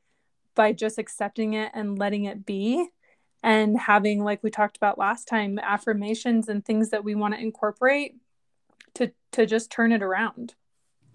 by 0.54 0.72
just 0.72 0.98
accepting 0.98 1.54
it 1.54 1.70
and 1.74 1.98
letting 1.98 2.24
it 2.24 2.44
be 2.44 2.88
and 3.42 3.78
having 3.78 4.24
like 4.24 4.42
we 4.42 4.50
talked 4.50 4.76
about 4.76 4.98
last 4.98 5.28
time 5.28 5.58
affirmations 5.60 6.48
and 6.48 6.64
things 6.64 6.90
that 6.90 7.04
we 7.04 7.14
want 7.14 7.34
to 7.34 7.40
incorporate 7.40 8.16
to 8.94 9.12
to 9.32 9.46
just 9.46 9.70
turn 9.70 9.92
it 9.92 10.02
around 10.02 10.54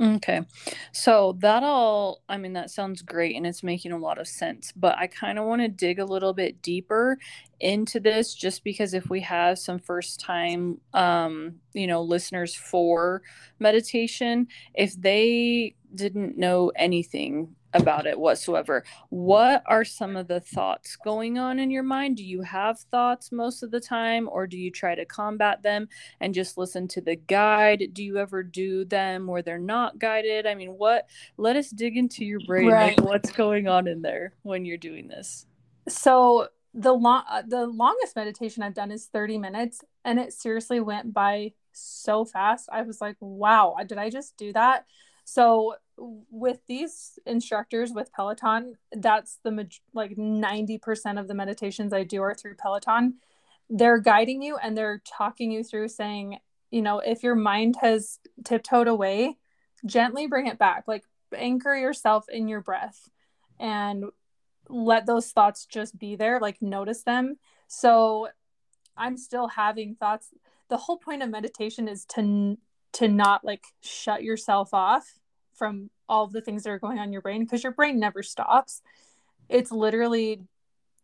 Okay. 0.02 0.42
So 0.92 1.38
that 1.40 1.64
all, 1.64 2.24
I 2.28 2.38
mean, 2.38 2.54
that 2.54 2.72
sounds 2.72 3.02
great 3.04 3.36
and 3.36 3.46
it's 3.46 3.64
making 3.64 3.92
a 3.92 3.98
lot 3.98 4.18
of 4.18 4.28
sense, 4.28 4.72
but 4.76 4.98
I 4.98 5.08
kind 5.08 5.38
of 5.38 5.46
want 5.46 5.62
to 5.62 5.68
dig 5.68 6.00
a 6.00 6.06
little 6.06 6.34
bit 6.34 6.62
deeper 6.62 7.20
into 7.60 8.00
this 8.00 8.34
just 8.34 8.64
because 8.64 8.94
if 8.94 9.10
we 9.10 9.22
have 9.22 9.60
some 9.60 9.80
first 9.80 10.20
time, 10.20 10.82
um, 10.94 11.56
you 11.74 11.86
know, 11.86 12.02
listeners 12.02 12.56
for 12.56 13.22
meditation, 13.60 14.48
if 14.74 15.00
they 15.00 15.76
didn't 15.94 16.38
know 16.38 16.72
anything 16.76 17.56
about 17.74 18.06
it 18.06 18.20
whatsoever. 18.20 18.84
What 19.10 19.64
are 19.66 19.84
some 19.84 20.16
of 20.16 20.28
the 20.28 20.40
thoughts 20.40 20.96
going 20.96 21.38
on 21.38 21.60
in 21.60 21.72
your 21.72 21.84
mind? 21.84 22.18
Do 22.18 22.24
you 22.24 22.42
have 22.42 22.80
thoughts 22.80 23.32
most 23.32 23.64
of 23.64 23.72
the 23.72 23.80
time, 23.80 24.30
or 24.32 24.48
do 24.48 24.58
you 24.58 24.72
try 24.72 24.96
to 24.96 25.06
combat 25.06 25.64
them 25.64 25.88
and 26.20 26.34
just 26.34 26.58
listen 26.58 26.88
to 26.90 27.02
the 27.02 27.16
guide? 27.16 27.90
Do 27.94 28.04
you 28.04 28.18
ever 28.18 28.44
do 28.44 28.86
them 28.86 29.28
where 29.28 29.42
they're 29.42 29.58
not 29.58 30.00
guided? 30.00 30.46
I 30.46 30.56
mean, 30.56 30.70
what? 30.70 31.08
Let 31.38 31.56
us 31.56 31.70
dig 31.70 31.98
into 31.98 32.26
your 32.26 32.40
brain. 32.42 32.70
Right. 32.70 32.98
Like 32.98 33.06
what's 33.06 33.32
going 33.32 33.68
on 33.68 33.88
in 33.88 34.02
there 34.02 34.34
when 34.44 34.66
you're 34.66 34.78
doing 34.78 35.08
this? 35.08 35.46
So 35.88 36.48
the 36.74 36.94
long, 36.94 37.24
uh, 37.30 37.44
the 37.48 37.68
longest 37.68 38.16
meditation 38.16 38.64
I've 38.64 38.74
done 38.74 38.92
is 38.92 39.06
30 39.06 39.38
minutes, 39.38 39.82
and 40.04 40.20
it 40.20 40.34
seriously 40.34 40.80
went 40.80 41.14
by 41.14 41.54
so 41.72 42.26
fast. 42.26 42.70
I 42.72 42.82
was 42.84 43.02
like, 43.02 43.18
"Wow, 43.20 43.76
did 43.86 43.98
I 43.98 44.10
just 44.10 44.38
do 44.38 44.54
that?" 44.54 44.86
So 45.24 45.76
with 45.98 46.60
these 46.68 47.18
instructors 47.26 47.92
with 47.92 48.12
Peloton, 48.14 48.76
that's 48.92 49.40
the 49.44 49.68
like 49.94 50.16
90% 50.18 51.20
of 51.20 51.28
the 51.28 51.34
meditations 51.34 51.94
I 51.94 52.04
do 52.04 52.22
are 52.22 52.34
through 52.34 52.56
Peloton. 52.56 53.16
They're 53.70 54.00
guiding 54.00 54.42
you 54.42 54.58
and 54.58 54.78
they're 54.78 55.02
talking 55.06 55.52
you 55.52 55.64
through 55.64 55.90
saying, 55.90 56.40
you 56.72 56.82
know, 56.82 57.00
if 57.00 57.24
your 57.24 57.36
mind 57.36 57.76
has 57.82 58.20
tiptoed 58.44 58.88
away, 58.88 59.38
gently 59.86 60.28
bring 60.28 60.48
it 60.48 60.58
back. 60.58 60.86
Like 60.88 61.04
anchor 61.36 61.76
yourself 61.76 62.26
in 62.30 62.48
your 62.48 62.62
breath 62.62 63.10
and 63.60 64.06
let 64.70 65.06
those 65.06 65.32
thoughts 65.32 65.66
just 65.66 65.98
be 65.98 66.16
there, 66.16 66.40
like 66.40 66.62
notice 66.62 67.04
them. 67.04 67.38
So 67.68 68.28
I'm 68.98 69.18
still 69.18 69.48
having 69.48 69.96
thoughts. 69.96 70.30
The 70.70 70.78
whole 70.78 70.98
point 70.98 71.24
of 71.24 71.30
meditation 71.30 71.88
is 71.88 72.06
to 72.06 72.58
to 72.94 73.08
not 73.08 73.44
like 73.44 73.64
shut 73.82 74.24
yourself 74.24 74.74
off 74.74 75.20
from 75.54 75.90
all 76.10 76.28
the 76.28 76.42
things 76.42 76.64
that 76.64 76.70
are 76.70 76.80
going 76.80 77.00
on 77.00 77.06
in 77.06 77.14
your 77.14 77.22
brain 77.22 77.44
because 77.44 77.64
your 77.64 77.72
brain 77.72 78.00
never 78.00 78.24
stops. 78.24 78.82
It's 79.50 79.72
literally 79.72 80.42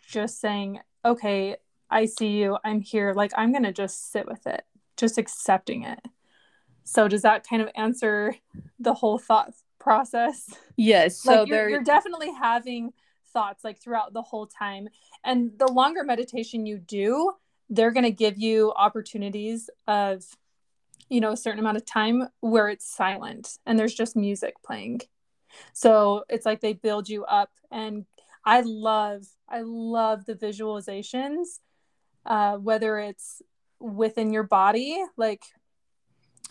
just 0.07 0.39
saying, 0.39 0.79
okay, 1.05 1.57
I 1.89 2.05
see 2.05 2.29
you, 2.29 2.57
I'm 2.63 2.81
here. 2.81 3.13
Like, 3.13 3.31
I'm 3.35 3.51
going 3.51 3.63
to 3.63 3.71
just 3.71 4.11
sit 4.11 4.27
with 4.27 4.45
it, 4.47 4.63
just 4.97 5.17
accepting 5.17 5.83
it. 5.83 5.99
So, 6.83 7.07
does 7.07 7.21
that 7.23 7.47
kind 7.47 7.61
of 7.61 7.69
answer 7.75 8.35
the 8.79 8.93
whole 8.93 9.17
thought 9.17 9.53
process? 9.79 10.49
Yes. 10.75 11.17
So, 11.17 11.41
like 11.41 11.47
you're, 11.47 11.69
you're 11.69 11.83
definitely 11.83 12.31
having 12.33 12.93
thoughts 13.31 13.63
like 13.63 13.79
throughout 13.79 14.13
the 14.13 14.21
whole 14.21 14.47
time. 14.47 14.89
And 15.23 15.51
the 15.57 15.71
longer 15.71 16.03
meditation 16.03 16.65
you 16.65 16.77
do, 16.77 17.33
they're 17.69 17.91
going 17.91 18.05
to 18.05 18.11
give 18.11 18.37
you 18.37 18.73
opportunities 18.75 19.69
of 19.87 20.25
you 21.09 21.19
know 21.21 21.31
a 21.31 21.37
certain 21.37 21.59
amount 21.59 21.77
of 21.77 21.85
time 21.85 22.27
where 22.39 22.69
it's 22.69 22.89
silent 22.89 23.57
and 23.65 23.77
there's 23.77 23.93
just 23.93 24.15
music 24.15 24.55
playing. 24.63 25.01
So 25.73 26.23
it's 26.29 26.45
like 26.45 26.61
they 26.61 26.73
build 26.73 27.09
you 27.09 27.25
up 27.25 27.49
and 27.71 28.05
i 28.45 28.61
love 28.61 29.25
i 29.47 29.61
love 29.61 30.25
the 30.25 30.35
visualizations 30.35 31.59
uh, 32.25 32.57
whether 32.57 32.99
it's 32.99 33.41
within 33.79 34.33
your 34.33 34.43
body 34.43 35.01
like 35.17 35.43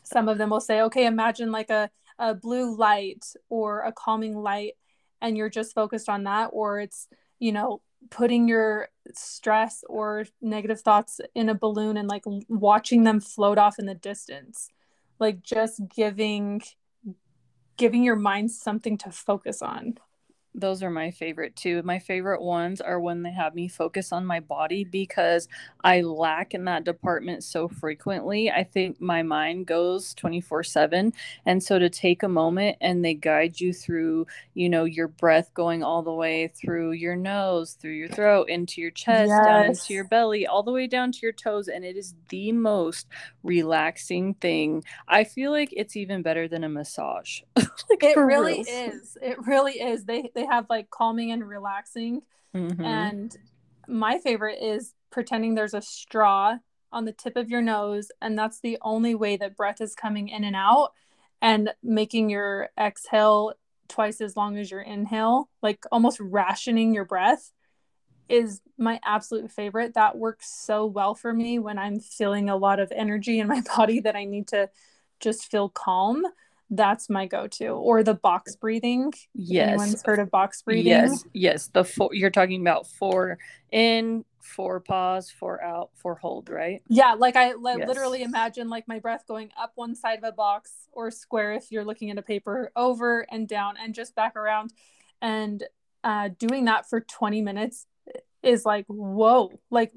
some 0.02 0.28
of 0.28 0.38
them 0.38 0.50
will 0.50 0.60
say 0.60 0.80
okay 0.80 1.06
imagine 1.06 1.52
like 1.52 1.70
a, 1.70 1.90
a 2.18 2.34
blue 2.34 2.76
light 2.76 3.24
or 3.48 3.82
a 3.82 3.92
calming 3.92 4.36
light 4.36 4.72
and 5.20 5.36
you're 5.36 5.50
just 5.50 5.74
focused 5.74 6.08
on 6.08 6.24
that 6.24 6.46
or 6.52 6.80
it's 6.80 7.08
you 7.38 7.52
know 7.52 7.80
putting 8.10 8.48
your 8.48 8.88
stress 9.12 9.84
or 9.88 10.26
negative 10.40 10.80
thoughts 10.80 11.20
in 11.34 11.48
a 11.48 11.54
balloon 11.54 11.96
and 11.96 12.08
like 12.08 12.24
watching 12.48 13.04
them 13.04 13.20
float 13.20 13.58
off 13.58 13.78
in 13.78 13.86
the 13.86 13.94
distance. 13.94 14.68
Like 15.18 15.42
just 15.42 15.80
giving 15.94 16.62
giving 17.76 18.02
your 18.02 18.16
mind 18.16 18.50
something 18.50 18.98
to 18.98 19.10
focus 19.10 19.62
on 19.62 19.98
those 20.54 20.82
are 20.82 20.90
my 20.90 21.10
favorite 21.10 21.54
too. 21.54 21.82
My 21.82 21.98
favorite 21.98 22.42
ones 22.42 22.80
are 22.80 23.00
when 23.00 23.22
they 23.22 23.32
have 23.32 23.54
me 23.54 23.68
focus 23.68 24.12
on 24.12 24.26
my 24.26 24.40
body 24.40 24.84
because 24.84 25.48
I 25.84 26.00
lack 26.00 26.54
in 26.54 26.64
that 26.64 26.84
department 26.84 27.44
so 27.44 27.68
frequently. 27.68 28.50
I 28.50 28.64
think 28.64 29.00
my 29.00 29.22
mind 29.22 29.66
goes 29.66 30.14
24 30.14 30.64
7. 30.64 31.12
And 31.46 31.62
so 31.62 31.78
to 31.78 31.88
take 31.88 32.22
a 32.22 32.28
moment 32.28 32.76
and 32.80 33.04
they 33.04 33.14
guide 33.14 33.60
you 33.60 33.72
through, 33.72 34.26
you 34.54 34.68
know, 34.68 34.84
your 34.84 35.08
breath 35.08 35.52
going 35.54 35.82
all 35.82 36.02
the 36.02 36.12
way 36.12 36.48
through 36.48 36.92
your 36.92 37.16
nose, 37.16 37.74
through 37.74 37.92
your 37.92 38.08
throat, 38.08 38.48
into 38.48 38.80
your 38.80 38.90
chest, 38.90 39.28
yes. 39.28 39.46
down 39.46 39.64
into 39.66 39.94
your 39.94 40.04
belly, 40.04 40.46
all 40.46 40.62
the 40.62 40.72
way 40.72 40.86
down 40.86 41.12
to 41.12 41.18
your 41.22 41.32
toes. 41.32 41.68
And 41.68 41.84
it 41.84 41.96
is 41.96 42.14
the 42.30 42.52
most 42.52 43.06
relaxing 43.42 44.34
thing. 44.34 44.82
I 45.06 45.24
feel 45.24 45.52
like 45.52 45.72
it's 45.72 45.96
even 45.96 46.22
better 46.22 46.48
than 46.48 46.64
a 46.64 46.68
massage. 46.68 47.42
like 47.56 48.02
it 48.02 48.16
really 48.16 48.64
real. 48.66 48.90
is. 48.92 49.16
It 49.22 49.38
really 49.46 49.74
is. 49.74 50.04
They, 50.04 50.30
they 50.34 50.47
have 50.50 50.66
like 50.68 50.90
calming 50.90 51.30
and 51.30 51.46
relaxing. 51.46 52.22
Mm-hmm. 52.54 52.84
And 52.84 53.36
my 53.86 54.18
favorite 54.18 54.58
is 54.62 54.94
pretending 55.10 55.54
there's 55.54 55.74
a 55.74 55.82
straw 55.82 56.58
on 56.92 57.04
the 57.04 57.12
tip 57.12 57.36
of 57.36 57.50
your 57.50 57.60
nose 57.60 58.10
and 58.22 58.38
that's 58.38 58.60
the 58.60 58.78
only 58.80 59.14
way 59.14 59.36
that 59.36 59.56
breath 59.56 59.80
is 59.80 59.94
coming 59.94 60.28
in 60.28 60.42
and 60.42 60.56
out 60.56 60.92
and 61.42 61.70
making 61.82 62.30
your 62.30 62.70
exhale 62.78 63.52
twice 63.88 64.20
as 64.20 64.36
long 64.36 64.58
as 64.58 64.70
your 64.70 64.80
inhale, 64.80 65.48
like 65.62 65.84
almost 65.90 66.20
rationing 66.20 66.94
your 66.94 67.04
breath 67.04 67.52
is 68.28 68.60
my 68.76 69.00
absolute 69.04 69.50
favorite. 69.50 69.94
That 69.94 70.18
works 70.18 70.52
so 70.52 70.84
well 70.84 71.14
for 71.14 71.32
me 71.32 71.58
when 71.58 71.78
I'm 71.78 71.98
feeling 71.98 72.48
a 72.48 72.56
lot 72.56 72.78
of 72.78 72.92
energy 72.94 73.40
in 73.40 73.48
my 73.48 73.62
body 73.76 74.00
that 74.00 74.16
I 74.16 74.24
need 74.24 74.48
to 74.48 74.68
just 75.20 75.50
feel 75.50 75.68
calm. 75.68 76.24
That's 76.70 77.08
my 77.08 77.26
go-to. 77.26 77.68
Or 77.68 78.02
the 78.02 78.14
box 78.14 78.56
breathing. 78.56 79.12
Yes. 79.34 79.80
Anyone's 79.80 80.02
heard 80.04 80.18
of 80.18 80.30
box 80.30 80.62
breathing? 80.62 80.86
Yes. 80.86 81.24
Yes. 81.32 81.66
The 81.68 81.84
four 81.84 82.10
you're 82.12 82.30
talking 82.30 82.60
about 82.60 82.86
four 82.86 83.38
in, 83.72 84.24
four 84.48 84.80
pause, 84.80 85.30
four 85.30 85.62
out, 85.62 85.90
four 85.94 86.16
hold, 86.16 86.50
right? 86.50 86.82
Yeah, 86.88 87.14
like 87.14 87.36
I 87.36 87.52
like, 87.52 87.78
yes. 87.78 87.88
literally 87.88 88.22
imagine 88.22 88.68
like 88.68 88.88
my 88.88 88.98
breath 88.98 89.24
going 89.26 89.50
up 89.58 89.72
one 89.76 89.94
side 89.94 90.18
of 90.18 90.24
a 90.24 90.32
box 90.32 90.72
or 90.92 91.10
square 91.10 91.52
if 91.52 91.70
you're 91.70 91.84
looking 91.84 92.10
at 92.10 92.18
a 92.18 92.22
paper, 92.22 92.70
over 92.76 93.26
and 93.30 93.48
down 93.48 93.76
and 93.82 93.94
just 93.94 94.14
back 94.14 94.36
around. 94.36 94.72
And 95.22 95.62
uh, 96.04 96.30
doing 96.38 96.66
that 96.66 96.88
for 96.88 97.00
20 97.00 97.42
minutes 97.42 97.86
is 98.42 98.64
like, 98.64 98.86
whoa, 98.88 99.58
like 99.70 99.92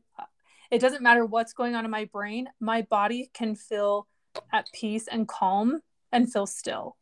it 0.69 0.79
doesn't 0.79 1.01
matter 1.01 1.25
what's 1.25 1.53
going 1.53 1.75
on 1.75 1.85
in 1.85 1.91
my 1.91 2.05
brain, 2.05 2.47
my 2.59 2.81
body 2.83 3.29
can 3.33 3.55
feel 3.55 4.07
at 4.53 4.67
peace 4.73 5.07
and 5.07 5.27
calm 5.27 5.81
and 6.11 6.31
feel 6.31 6.45
still. 6.45 6.95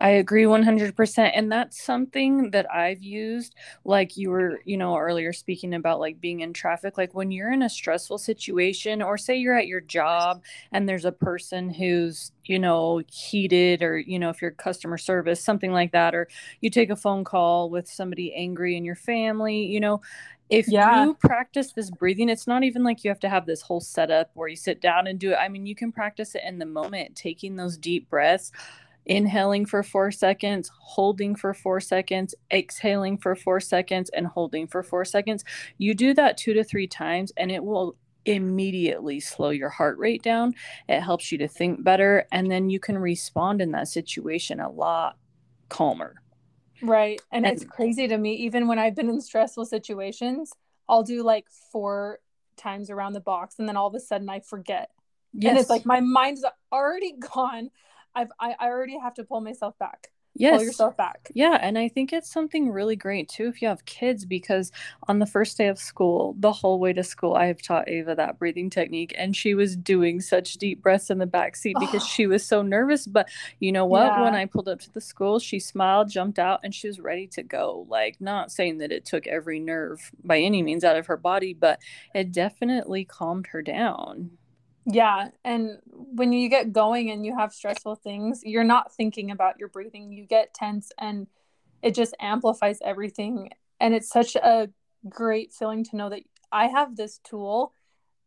I 0.00 0.10
agree 0.10 0.46
100%. 0.46 1.32
And 1.36 1.52
that's 1.52 1.80
something 1.80 2.50
that 2.50 2.66
I've 2.74 3.04
used. 3.04 3.54
Like 3.84 4.16
you 4.16 4.30
were, 4.30 4.58
you 4.64 4.76
know, 4.76 4.96
earlier 4.96 5.32
speaking 5.32 5.74
about 5.74 6.00
like 6.00 6.20
being 6.20 6.40
in 6.40 6.52
traffic. 6.52 6.98
Like 6.98 7.14
when 7.14 7.30
you're 7.30 7.52
in 7.52 7.62
a 7.62 7.70
stressful 7.70 8.18
situation, 8.18 9.00
or 9.00 9.16
say 9.16 9.36
you're 9.36 9.56
at 9.56 9.68
your 9.68 9.80
job 9.80 10.42
and 10.72 10.88
there's 10.88 11.04
a 11.04 11.12
person 11.12 11.70
who's, 11.70 12.32
you 12.44 12.58
know, 12.58 13.00
heated, 13.12 13.80
or, 13.82 13.96
you 13.96 14.18
know, 14.18 14.30
if 14.30 14.42
you're 14.42 14.50
customer 14.50 14.98
service, 14.98 15.40
something 15.40 15.70
like 15.70 15.92
that, 15.92 16.16
or 16.16 16.26
you 16.60 16.68
take 16.68 16.90
a 16.90 16.96
phone 16.96 17.22
call 17.22 17.70
with 17.70 17.88
somebody 17.88 18.34
angry 18.34 18.76
in 18.76 18.84
your 18.84 18.96
family, 18.96 19.66
you 19.66 19.78
know, 19.78 20.00
if 20.52 20.68
yeah. 20.68 21.04
you 21.04 21.14
practice 21.14 21.72
this 21.72 21.90
breathing, 21.90 22.28
it's 22.28 22.46
not 22.46 22.62
even 22.62 22.84
like 22.84 23.02
you 23.02 23.10
have 23.10 23.20
to 23.20 23.28
have 23.28 23.46
this 23.46 23.62
whole 23.62 23.80
setup 23.80 24.30
where 24.34 24.48
you 24.48 24.56
sit 24.56 24.82
down 24.82 25.06
and 25.06 25.18
do 25.18 25.32
it. 25.32 25.36
I 25.36 25.48
mean, 25.48 25.64
you 25.64 25.74
can 25.74 25.90
practice 25.90 26.34
it 26.34 26.42
in 26.46 26.58
the 26.58 26.66
moment, 26.66 27.16
taking 27.16 27.56
those 27.56 27.78
deep 27.78 28.10
breaths 28.10 28.52
inhaling 29.06 29.66
for 29.66 29.82
four 29.82 30.12
seconds, 30.12 30.70
holding 30.78 31.34
for 31.34 31.54
four 31.54 31.80
seconds, 31.80 32.34
exhaling 32.52 33.18
for 33.18 33.34
four 33.34 33.60
seconds, 33.60 34.10
and 34.10 34.26
holding 34.26 34.66
for 34.66 34.82
four 34.82 35.04
seconds. 35.04 35.42
You 35.78 35.94
do 35.94 36.14
that 36.14 36.36
two 36.36 36.52
to 36.52 36.62
three 36.62 36.86
times, 36.86 37.32
and 37.36 37.50
it 37.50 37.64
will 37.64 37.96
immediately 38.26 39.18
slow 39.18 39.50
your 39.50 39.70
heart 39.70 39.98
rate 39.98 40.22
down. 40.22 40.54
It 40.88 41.00
helps 41.00 41.32
you 41.32 41.38
to 41.38 41.48
think 41.48 41.82
better, 41.82 42.26
and 42.30 42.50
then 42.50 42.70
you 42.70 42.78
can 42.78 42.98
respond 42.98 43.62
in 43.62 43.72
that 43.72 43.88
situation 43.88 44.60
a 44.60 44.70
lot 44.70 45.16
calmer. 45.68 46.21
Right. 46.82 47.20
And, 47.30 47.46
and 47.46 47.54
it's 47.54 47.64
crazy 47.64 48.08
to 48.08 48.18
me, 48.18 48.34
even 48.34 48.66
when 48.66 48.78
I've 48.78 48.94
been 48.94 49.08
in 49.08 49.20
stressful 49.20 49.66
situations, 49.66 50.52
I'll 50.88 51.04
do 51.04 51.22
like 51.22 51.46
four 51.70 52.18
times 52.56 52.90
around 52.90 53.12
the 53.12 53.20
box, 53.20 53.56
and 53.58 53.68
then 53.68 53.76
all 53.76 53.86
of 53.86 53.94
a 53.94 54.00
sudden 54.00 54.28
I 54.28 54.40
forget. 54.40 54.90
Yes. 55.32 55.50
And 55.50 55.58
it's 55.58 55.70
like 55.70 55.86
my 55.86 56.00
mind's 56.00 56.44
already 56.70 57.12
gone. 57.34 57.70
I've 58.14 58.30
I, 58.38 58.54
I 58.58 58.66
already 58.66 58.98
have 58.98 59.14
to 59.14 59.24
pull 59.24 59.40
myself 59.40 59.78
back. 59.78 60.11
Yes. 60.34 60.58
Pull 60.58 60.64
yourself 60.64 60.96
back. 60.96 61.28
Yeah. 61.34 61.58
And 61.60 61.78
I 61.78 61.88
think 61.88 62.12
it's 62.12 62.32
something 62.32 62.70
really 62.70 62.96
great 62.96 63.28
too 63.28 63.48
if 63.48 63.60
you 63.60 63.68
have 63.68 63.84
kids 63.84 64.24
because 64.24 64.72
on 65.06 65.18
the 65.18 65.26
first 65.26 65.58
day 65.58 65.68
of 65.68 65.78
school, 65.78 66.34
the 66.38 66.52
whole 66.52 66.80
way 66.80 66.94
to 66.94 67.04
school, 67.04 67.34
I 67.34 67.46
have 67.46 67.60
taught 67.60 67.88
Ava 67.88 68.14
that 68.14 68.38
breathing 68.38 68.70
technique 68.70 69.14
and 69.18 69.36
she 69.36 69.54
was 69.54 69.76
doing 69.76 70.20
such 70.20 70.54
deep 70.54 70.82
breaths 70.82 71.10
in 71.10 71.18
the 71.18 71.26
back 71.26 71.54
seat 71.56 71.76
because 71.78 72.06
she 72.06 72.26
was 72.26 72.46
so 72.46 72.62
nervous. 72.62 73.06
But 73.06 73.28
you 73.60 73.72
know 73.72 73.84
what? 73.84 74.06
Yeah. 74.06 74.22
When 74.22 74.34
I 74.34 74.46
pulled 74.46 74.68
up 74.68 74.80
to 74.80 74.92
the 74.92 75.00
school, 75.02 75.38
she 75.38 75.60
smiled, 75.60 76.08
jumped 76.10 76.38
out, 76.38 76.60
and 76.64 76.74
she 76.74 76.86
was 76.88 76.98
ready 76.98 77.26
to 77.28 77.42
go. 77.42 77.86
Like, 77.88 78.20
not 78.20 78.50
saying 78.50 78.78
that 78.78 78.92
it 78.92 79.04
took 79.04 79.26
every 79.26 79.60
nerve 79.60 80.10
by 80.24 80.38
any 80.38 80.62
means 80.62 80.82
out 80.82 80.96
of 80.96 81.06
her 81.06 81.16
body, 81.18 81.52
but 81.52 81.78
it 82.14 82.32
definitely 82.32 83.04
calmed 83.04 83.48
her 83.48 83.62
down. 83.62 84.30
Yeah. 84.84 85.28
And 85.44 85.78
when 85.86 86.32
you 86.32 86.48
get 86.48 86.72
going 86.72 87.10
and 87.10 87.24
you 87.24 87.36
have 87.36 87.52
stressful 87.52 87.96
things, 87.96 88.40
you're 88.44 88.64
not 88.64 88.92
thinking 88.92 89.30
about 89.30 89.58
your 89.58 89.68
breathing. 89.68 90.12
You 90.12 90.26
get 90.26 90.54
tense 90.54 90.90
and 90.98 91.28
it 91.82 91.94
just 91.94 92.14
amplifies 92.20 92.78
everything. 92.82 93.50
And 93.80 93.94
it's 93.94 94.08
such 94.08 94.36
a 94.36 94.70
great 95.08 95.52
feeling 95.52 95.84
to 95.84 95.96
know 95.96 96.08
that 96.08 96.22
I 96.50 96.66
have 96.66 96.96
this 96.96 97.18
tool 97.18 97.72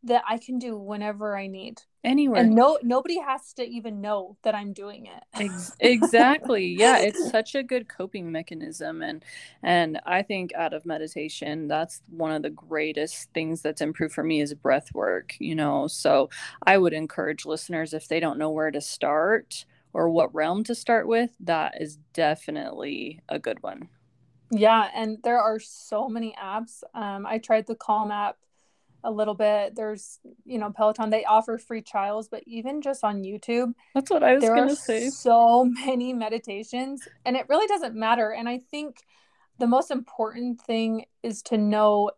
that 0.04 0.24
I 0.28 0.38
can 0.38 0.60
do 0.60 0.78
whenever 0.78 1.38
I 1.38 1.48
need. 1.48 1.82
Anywhere. 2.06 2.42
And 2.42 2.56
no 2.56 2.78
nobody 2.84 3.20
has 3.20 3.54
to 3.54 3.64
even 3.64 4.02
know 4.02 4.38
that 4.44 4.56
I'm 4.56 4.74
doing 4.74 5.08
it. 5.08 5.24
Ex- 5.34 5.76
exactly. 5.80 6.66
yeah, 6.66 7.00
it's 7.00 7.30
such 7.32 7.56
a 7.56 7.64
good 7.64 7.88
coping 7.90 8.32
mechanism 8.32 9.02
and 9.02 9.24
and 9.64 10.00
I 10.06 10.22
think 10.22 10.54
out 10.54 10.74
of 10.74 10.86
meditation 10.86 11.68
that's 11.68 12.02
one 12.10 12.32
of 12.32 12.44
the 12.44 12.50
greatest 12.50 13.32
things 13.34 13.62
that's 13.62 13.82
improved 13.82 14.14
for 14.14 14.24
me 14.24 14.42
is 14.42 14.54
breath 14.54 14.94
work, 14.94 15.36
you 15.40 15.56
know. 15.56 15.88
So 15.88 16.30
I 16.66 16.78
would 16.78 16.94
encourage 16.94 17.46
listeners 17.46 17.94
if 17.94 18.08
they 18.08 18.20
don't 18.20 18.38
know 18.38 18.52
where 18.52 18.72
to 18.72 18.82
start 18.82 19.66
or 19.96 20.10
what 20.10 20.36
realm 20.36 20.64
to 20.66 20.76
start 20.76 21.08
with, 21.08 21.32
that 21.40 21.82
is 21.82 21.98
definitely 22.14 23.22
a 23.30 23.40
good 23.40 23.64
one. 23.64 23.88
Yeah, 24.52 24.90
and 24.94 25.18
there 25.24 25.40
are 25.40 25.60
so 25.60 26.10
many 26.10 26.36
apps. 26.42 26.84
Um, 26.94 27.26
I 27.26 27.38
tried 27.38 27.66
the 27.66 27.76
Calm 27.76 28.12
app 28.12 28.38
a 29.06 29.12
little 29.12 29.36
bit. 29.36 29.76
There's, 29.76 30.20
you 30.44 30.58
know, 30.58 30.72
Peloton, 30.72 31.12
they 31.12 31.24
offer 31.24 31.58
free 31.58 31.82
trials, 31.82 32.28
but 32.28 32.44
even 32.46 32.82
just 32.82 33.04
on 33.04 33.24
YouTube, 33.24 33.74
that's 33.94 34.10
what 34.10 34.24
I 34.24 34.34
was 34.34 34.44
going 34.44 34.68
to 34.68 34.76
say. 34.76 35.10
So 35.10 35.66
many 35.86 36.12
meditations, 36.12 37.08
and 37.24 37.38
it 37.38 37.46
really 37.48 37.68
doesn't 37.68 37.96
matter. 37.96 38.32
And 38.32 38.50
I 38.50 38.58
think 38.58 38.98
the 39.60 39.68
most 39.68 39.92
important 39.92 40.60
thing 40.60 41.06
is 41.24 41.42
to 41.44 41.58
know 41.58 42.12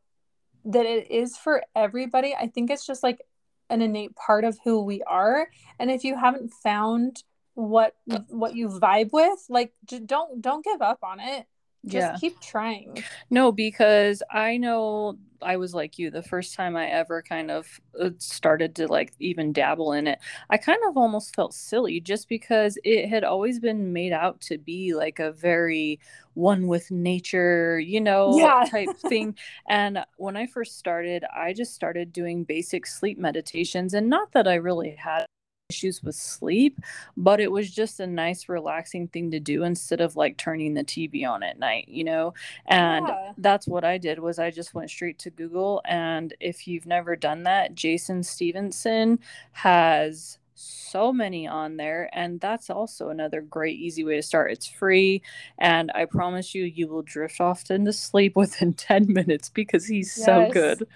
that 0.65 0.85
it 0.85 1.11
is 1.11 1.37
for 1.37 1.63
everybody. 1.75 2.33
I 2.33 2.47
think 2.47 2.71
it's 2.71 2.87
just 2.87 3.03
like 3.03 3.21
an 3.69 3.81
innate 3.81 4.15
part 4.15 4.45
of 4.45 4.57
who 4.63 4.83
we 4.83 5.03
are. 5.03 5.49
And 5.77 5.91
if 5.91 6.03
you 6.03 6.17
haven't 6.17 6.51
found 6.63 7.23
what 7.53 7.95
what 8.29 8.55
you 8.55 8.69
vibe 8.69 9.09
with, 9.11 9.39
like 9.49 9.73
don't 10.05 10.41
don't 10.41 10.63
give 10.63 10.81
up 10.81 10.99
on 11.03 11.19
it 11.19 11.47
just 11.85 12.13
yeah. 12.13 12.17
keep 12.19 12.39
trying 12.39 13.03
no 13.29 13.51
because 13.51 14.23
i 14.31 14.57
know 14.57 15.17
i 15.41 15.55
was 15.55 15.73
like 15.73 15.99
you 15.99 16.09
the 16.09 16.23
first 16.23 16.55
time 16.55 16.75
i 16.75 16.87
ever 16.87 17.21
kind 17.21 17.51
of 17.51 17.79
uh, 18.01 18.09
started 18.17 18.75
to 18.75 18.87
like 18.87 19.13
even 19.19 19.53
dabble 19.53 19.93
in 19.93 20.07
it 20.07 20.19
i 20.49 20.57
kind 20.57 20.79
of 20.89 20.97
almost 20.97 21.35
felt 21.35 21.53
silly 21.53 21.99
just 21.99 22.27
because 22.27 22.77
it 22.83 23.07
had 23.07 23.23
always 23.23 23.59
been 23.59 23.93
made 23.93 24.11
out 24.11 24.41
to 24.41 24.57
be 24.57 24.93
like 24.95 25.19
a 25.19 25.31
very 25.31 25.99
one 26.33 26.67
with 26.67 26.89
nature 26.89 27.79
you 27.79 28.01
know 28.01 28.37
yeah. 28.37 28.65
type 28.69 28.89
thing 29.07 29.35
and 29.69 30.03
when 30.17 30.35
i 30.35 30.47
first 30.47 30.77
started 30.77 31.23
i 31.35 31.53
just 31.53 31.73
started 31.73 32.11
doing 32.11 32.43
basic 32.43 32.87
sleep 32.87 33.17
meditations 33.17 33.93
and 33.93 34.09
not 34.09 34.31
that 34.31 34.47
i 34.47 34.55
really 34.55 34.95
had 34.95 35.25
issues 35.69 36.01
with 36.01 36.15
sleep, 36.15 36.79
but 37.17 37.41
it 37.41 37.51
was 37.51 37.69
just 37.69 37.99
a 37.99 38.07
nice, 38.07 38.47
relaxing 38.47 39.07
thing 39.07 39.31
to 39.31 39.39
do 39.39 39.63
instead 39.63 39.99
of 39.99 40.15
like 40.15 40.37
turning 40.37 40.73
the 40.73 40.83
TV 40.83 41.27
on 41.27 41.43
at 41.43 41.59
night, 41.59 41.89
you 41.89 42.03
know? 42.05 42.33
And 42.67 43.07
yeah. 43.07 43.33
that's 43.37 43.67
what 43.67 43.83
I 43.83 43.97
did 43.97 44.19
was 44.19 44.39
I 44.39 44.49
just 44.49 44.73
went 44.73 44.89
straight 44.89 45.19
to 45.19 45.29
Google. 45.29 45.81
And 45.85 46.33
if 46.39 46.67
you've 46.67 46.85
never 46.85 47.15
done 47.17 47.43
that, 47.43 47.75
Jason 47.75 48.23
Stephenson 48.23 49.19
has 49.51 50.39
so 50.59 51.13
many 51.13 51.47
on 51.47 51.77
there 51.77 52.09
and 52.13 52.39
that's 52.39 52.71
also 52.71 53.09
another 53.09 53.41
great 53.41 53.77
easy 53.77 54.03
way 54.03 54.15
to 54.15 54.23
start 54.23 54.51
it's 54.51 54.65
free 54.65 55.21
and 55.59 55.91
i 55.93 56.03
promise 56.03 56.55
you 56.55 56.63
you 56.63 56.87
will 56.87 57.03
drift 57.03 57.39
off 57.39 57.69
into 57.69 57.93
sleep 57.93 58.35
within 58.35 58.73
10 58.73 59.05
minutes 59.13 59.49
because 59.49 59.85
he's 59.85 60.17
yes, 60.17 60.25
so 60.25 60.49
good 60.51 60.87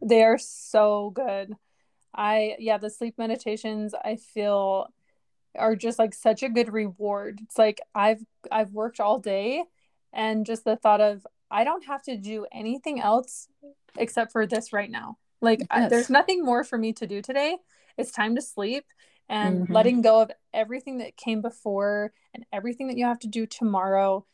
they 0.00 0.22
are 0.22 0.38
so 0.38 1.10
good 1.10 1.54
I 2.14 2.56
yeah, 2.58 2.78
the 2.78 2.90
sleep 2.90 3.14
meditations 3.18 3.94
I 3.94 4.16
feel 4.16 4.88
are 5.56 5.76
just 5.76 5.98
like 5.98 6.14
such 6.14 6.42
a 6.42 6.48
good 6.48 6.72
reward. 6.72 7.40
It's 7.42 7.58
like 7.58 7.80
I've 7.94 8.22
I've 8.50 8.72
worked 8.72 9.00
all 9.00 9.18
day 9.18 9.64
and 10.12 10.46
just 10.46 10.64
the 10.64 10.76
thought 10.76 11.00
of 11.00 11.26
I 11.50 11.64
don't 11.64 11.84
have 11.86 12.02
to 12.04 12.16
do 12.16 12.46
anything 12.52 13.00
else 13.00 13.48
except 13.96 14.32
for 14.32 14.46
this 14.46 14.72
right 14.72 14.90
now. 14.90 15.18
Like 15.40 15.60
yes. 15.60 15.68
I, 15.70 15.88
there's 15.88 16.10
nothing 16.10 16.44
more 16.44 16.64
for 16.64 16.78
me 16.78 16.92
to 16.94 17.06
do 17.06 17.22
today. 17.22 17.56
It's 17.96 18.12
time 18.12 18.36
to 18.36 18.42
sleep 18.42 18.84
and 19.28 19.62
mm-hmm. 19.62 19.72
letting 19.72 20.02
go 20.02 20.20
of 20.22 20.30
everything 20.52 20.98
that 20.98 21.16
came 21.16 21.40
before 21.40 22.12
and 22.34 22.44
everything 22.52 22.88
that 22.88 22.96
you 22.96 23.04
have 23.04 23.18
to 23.20 23.28
do 23.28 23.46
tomorrow 23.46 24.24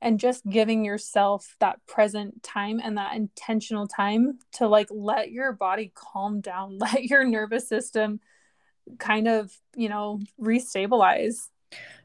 and 0.00 0.20
just 0.20 0.48
giving 0.48 0.84
yourself 0.84 1.56
that 1.60 1.84
present 1.86 2.42
time 2.42 2.80
and 2.82 2.96
that 2.96 3.16
intentional 3.16 3.86
time 3.86 4.38
to 4.52 4.68
like 4.68 4.88
let 4.90 5.30
your 5.30 5.52
body 5.52 5.92
calm 5.94 6.40
down 6.40 6.78
let 6.78 7.04
your 7.04 7.24
nervous 7.24 7.68
system 7.68 8.20
kind 8.98 9.28
of 9.28 9.52
you 9.76 9.88
know 9.88 10.20
restabilize. 10.40 11.48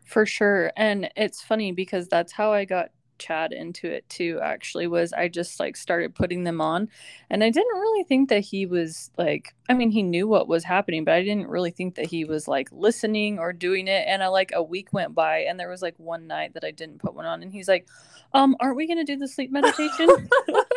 For 0.06 0.26
sure. 0.26 0.72
And 0.76 1.10
it's 1.16 1.42
funny 1.42 1.72
because 1.72 2.10
that's 2.10 2.34
how 2.34 2.52
i 2.52 2.66
got 2.66 2.90
Chad 3.18 3.52
into 3.52 3.88
it 3.88 4.08
too 4.10 4.40
actually 4.44 4.88
was 4.88 5.14
I 5.14 5.28
just 5.28 5.60
like 5.60 5.76
started 5.76 6.16
putting 6.16 6.44
them 6.44 6.62
on. 6.62 6.90
And 7.30 7.44
I 7.44 7.50
didn't 7.50 7.78
really 7.78 8.04
think 8.04 8.30
that 8.30 8.42
he 8.42 8.66
was 8.66 9.12
like 9.18 9.54
I 9.70 9.74
mean 9.74 9.92
he 9.92 10.04
knew 10.04 10.28
what 10.28 10.48
was 10.48 10.64
happening 10.64 11.04
but 11.06 11.14
I 11.14 11.24
didn't 11.24 11.50
really 11.50 11.72
think 11.72 11.96
that 11.96 12.08
he 12.08 12.26
was 12.26 12.48
like 12.48 12.70
listening 12.72 13.40
or 13.40 13.54
doing 13.54 13.88
it. 13.88 14.06
And 14.08 14.24
I 14.24 14.28
like 14.28 14.52
a 14.54 14.64
week 14.64 14.94
went 14.94 15.16
by 15.16 15.40
and 15.40 15.60
there 15.60 15.70
was 15.70 15.82
like 15.82 15.98
one 15.98 16.28
night 16.28 16.54
that 16.54 16.64
I 16.64 16.72
didn't 16.72 17.00
put 17.00 17.14
one 17.14 17.26
on 17.26 17.44
and 17.44 17.52
he's 17.52 17.68
like 17.68 17.88
um 18.34 18.56
aren't 18.60 18.78
we 18.78 18.88
going 18.88 19.04
to 19.04 19.04
do 19.04 19.18
the 19.18 19.28
sleep 19.28 19.52
meditation? 19.52 20.10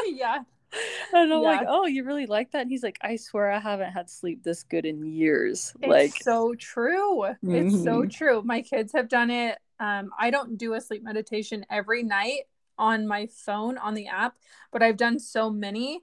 Yeah 0.09 0.42
and 1.12 1.33
I'm 1.33 1.42
yeah. 1.42 1.48
like, 1.48 1.66
oh, 1.68 1.87
you 1.87 2.05
really 2.05 2.26
like 2.26 2.52
that? 2.52 2.62
And 2.62 2.70
he's 2.70 2.83
like, 2.83 2.98
I 3.02 3.16
swear 3.16 3.50
I 3.50 3.59
haven't 3.59 3.92
had 3.92 4.11
sleep 4.11 4.42
this 4.42 4.62
good 4.62 4.85
in 4.85 5.05
years. 5.05 5.72
It's 5.81 5.88
like 5.88 6.22
so 6.22 6.55
true. 6.55 7.22
Mm-hmm. 7.22 7.55
It's 7.55 7.74
so 7.85 8.00
mm-hmm. 8.00 8.09
true. 8.09 8.42
My 8.42 8.62
kids 8.62 8.92
have 8.92 9.09
done 9.09 9.31
it. 9.31 9.59
Um, 9.79 10.11
I 10.18 10.31
don't 10.31 10.57
do 10.57 10.74
a 10.74 10.81
sleep 10.81 11.02
meditation 11.02 11.66
every 11.70 12.02
night 12.02 12.42
on 12.79 13.07
my 13.07 13.26
phone 13.26 13.79
on 13.79 13.94
the 13.94 14.09
app, 14.09 14.37
but 14.72 14.83
I've 14.83 14.96
done 14.96 15.18
so 15.18 15.50
many 15.50 16.00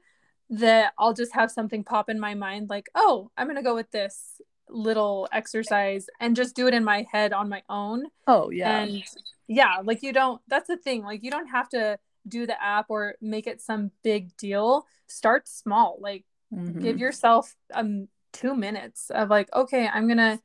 that 0.49 0.93
I'll 0.97 1.13
just 1.13 1.33
have 1.33 1.51
something 1.51 1.83
pop 1.83 2.09
in 2.09 2.19
my 2.19 2.33
mind 2.35 2.69
like, 2.69 2.87
oh, 2.95 3.31
I'm 3.37 3.47
gonna 3.47 3.63
go 3.63 3.75
with 3.75 3.91
this 3.91 4.41
little 4.69 5.27
exercise 5.31 6.07
and 6.19 6.35
just 6.35 6.55
do 6.55 6.67
it 6.67 6.73
in 6.73 6.83
my 6.83 7.05
head 7.11 7.33
on 7.33 7.49
my 7.49 7.63
own. 7.69 8.05
Oh 8.27 8.49
yeah. 8.49 8.81
And 8.81 9.03
yeah, 9.47 9.77
like 9.83 10.03
you 10.03 10.13
don't 10.13 10.41
that's 10.47 10.67
the 10.67 10.77
thing. 10.77 11.03
Like 11.03 11.23
you 11.23 11.31
don't 11.31 11.47
have 11.47 11.69
to 11.69 11.97
do 12.27 12.45
the 12.45 12.61
app 12.61 12.85
or 12.89 13.15
make 13.21 13.47
it 13.47 13.61
some 13.61 13.91
big 14.03 14.35
deal 14.37 14.85
start 15.07 15.47
small. 15.47 15.97
Like 15.99 16.25
mm-hmm. 16.53 16.79
give 16.79 16.99
yourself 16.99 17.55
um 17.73 18.07
two 18.31 18.55
minutes 18.55 19.11
of 19.11 19.29
like 19.29 19.47
okay 19.53 19.87
i'm 19.87 20.07
gonna 20.07 20.39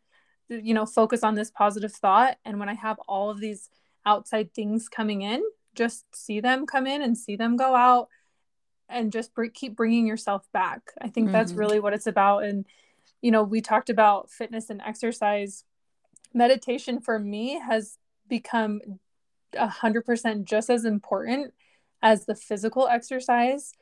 you 0.50 0.74
know 0.74 0.84
focus 0.84 1.22
on 1.22 1.34
this 1.34 1.50
positive 1.50 1.92
thought. 1.92 2.36
And 2.44 2.58
when 2.58 2.68
i 2.68 2.74
have 2.74 2.98
all 3.08 3.30
of 3.30 3.40
these 3.40 3.70
outside 4.06 4.54
things 4.54 4.88
coming 4.88 5.22
in 5.22 5.42
just 5.74 6.04
see 6.14 6.40
them 6.40 6.66
come 6.66 6.86
in 6.86 7.02
and 7.02 7.16
see 7.16 7.36
them 7.36 7.56
go 7.56 7.74
out 7.74 8.08
and 8.88 9.12
just 9.12 9.34
br- 9.34 9.46
keep 9.46 9.76
bringing 9.76 10.06
yourself 10.06 10.46
back. 10.52 10.80
I 11.00 11.08
think 11.08 11.26
mm-hmm. 11.26 11.34
that's 11.34 11.52
really 11.52 11.78
what 11.78 11.92
it's 11.92 12.06
about. 12.06 12.44
And 12.44 12.66
you 13.22 13.30
know 13.30 13.42
we 13.42 13.60
talked 13.60 13.90
about 13.90 14.30
fitness 14.30 14.70
and 14.70 14.82
exercise. 14.82 15.64
Meditation 16.34 17.00
for 17.00 17.18
me 17.18 17.58
has 17.58 17.96
become 18.28 18.80
100% 19.54 20.44
just 20.44 20.68
as 20.68 20.84
important 20.84 21.54
as 22.02 22.26
the 22.26 22.34
physical 22.34 22.86
exercise 22.88 23.72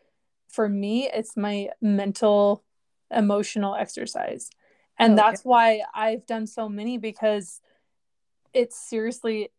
for 0.48 0.68
me 0.68 1.08
it's 1.12 1.36
my 1.36 1.68
mental 1.80 2.64
emotional 3.10 3.74
exercise. 3.74 4.50
And 4.98 5.12
oh, 5.12 5.16
that's 5.16 5.42
why 5.42 5.82
i've 5.94 6.26
done 6.26 6.46
so 6.46 6.68
many 6.68 6.98
because 6.98 7.60
it 8.52 8.72
seriously 8.72 9.50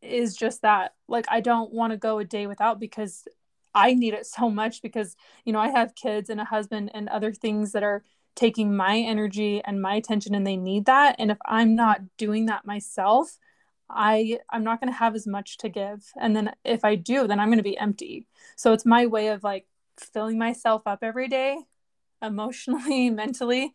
is 0.00 0.36
just 0.36 0.62
that. 0.62 0.94
Like 1.08 1.26
i 1.28 1.40
don't 1.40 1.72
want 1.72 1.92
to 1.92 1.96
go 1.96 2.18
a 2.18 2.24
day 2.24 2.46
without 2.46 2.78
because 2.78 3.26
i 3.74 3.94
need 3.94 4.14
it 4.14 4.26
so 4.26 4.48
much 4.48 4.80
because 4.80 5.16
you 5.44 5.52
know 5.52 5.58
i 5.58 5.68
have 5.68 5.94
kids 5.94 6.30
and 6.30 6.40
a 6.40 6.44
husband 6.44 6.90
and 6.94 7.08
other 7.08 7.32
things 7.32 7.72
that 7.72 7.82
are 7.82 8.04
taking 8.36 8.76
my 8.76 8.96
energy 8.98 9.60
and 9.64 9.82
my 9.82 9.96
attention 9.96 10.34
and 10.34 10.46
they 10.46 10.56
need 10.56 10.86
that. 10.86 11.16
And 11.18 11.30
if 11.30 11.38
i'm 11.46 11.74
not 11.74 12.00
doing 12.16 12.46
that 12.46 12.64
myself 12.64 13.38
I 13.90 14.38
I'm 14.50 14.64
not 14.64 14.80
going 14.80 14.92
to 14.92 14.98
have 14.98 15.14
as 15.14 15.26
much 15.26 15.58
to 15.58 15.68
give 15.68 16.12
and 16.20 16.34
then 16.36 16.54
if 16.64 16.84
I 16.84 16.94
do 16.94 17.26
then 17.26 17.40
I'm 17.40 17.48
going 17.48 17.58
to 17.58 17.62
be 17.62 17.78
empty. 17.78 18.26
So 18.56 18.72
it's 18.72 18.86
my 18.86 19.06
way 19.06 19.28
of 19.28 19.42
like 19.44 19.66
filling 19.98 20.38
myself 20.38 20.82
up 20.86 21.00
every 21.02 21.28
day 21.28 21.58
emotionally, 22.22 23.10
mentally 23.22 23.72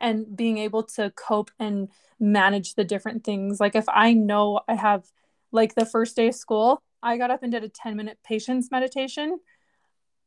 and 0.00 0.36
being 0.36 0.58
able 0.58 0.82
to 0.82 1.12
cope 1.12 1.50
and 1.58 1.88
manage 2.18 2.74
the 2.74 2.84
different 2.84 3.24
things. 3.24 3.60
Like 3.60 3.76
if 3.76 3.88
I 3.88 4.12
know 4.12 4.60
I 4.68 4.74
have 4.74 5.04
like 5.52 5.74
the 5.74 5.86
first 5.86 6.16
day 6.16 6.28
of 6.28 6.34
school, 6.34 6.82
I 7.02 7.16
got 7.16 7.30
up 7.30 7.42
and 7.42 7.52
did 7.52 7.64
a 7.64 7.68
10 7.68 7.96
minute 7.96 8.18
patience 8.24 8.70
meditation. 8.70 9.38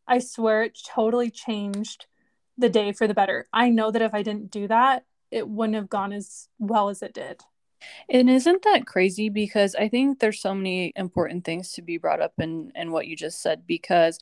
I 0.08 0.19
swear 0.19 0.63
it 0.63 0.80
totally 0.88 1.30
changed 1.30 2.06
the 2.58 2.69
day 2.69 2.93
for 2.93 3.08
the 3.08 3.13
better. 3.13 3.48
I 3.52 3.69
know 3.69 3.91
that 3.91 4.02
if 4.02 4.13
I 4.13 4.24
didn't 4.24 4.52
do 4.52 4.67
that, 4.67 5.06
it 5.32 5.48
wouldn't 5.48 5.76
have 5.76 5.89
gone 5.89 6.13
as 6.13 6.48
well 6.60 6.89
as 6.89 7.02
it 7.02 7.13
did. 7.13 7.41
And 8.09 8.29
isn't 8.29 8.63
that 8.63 8.85
crazy? 8.85 9.29
Because 9.29 9.75
I 9.75 9.89
think 9.89 10.19
there's 10.19 10.39
so 10.39 10.53
many 10.53 10.93
important 10.95 11.45
things 11.45 11.71
to 11.73 11.81
be 11.81 11.97
brought 11.97 12.21
up 12.21 12.33
in 12.39 12.71
in 12.75 12.91
what 12.91 13.07
you 13.07 13.15
just 13.15 13.41
said. 13.41 13.65
Because 13.67 14.19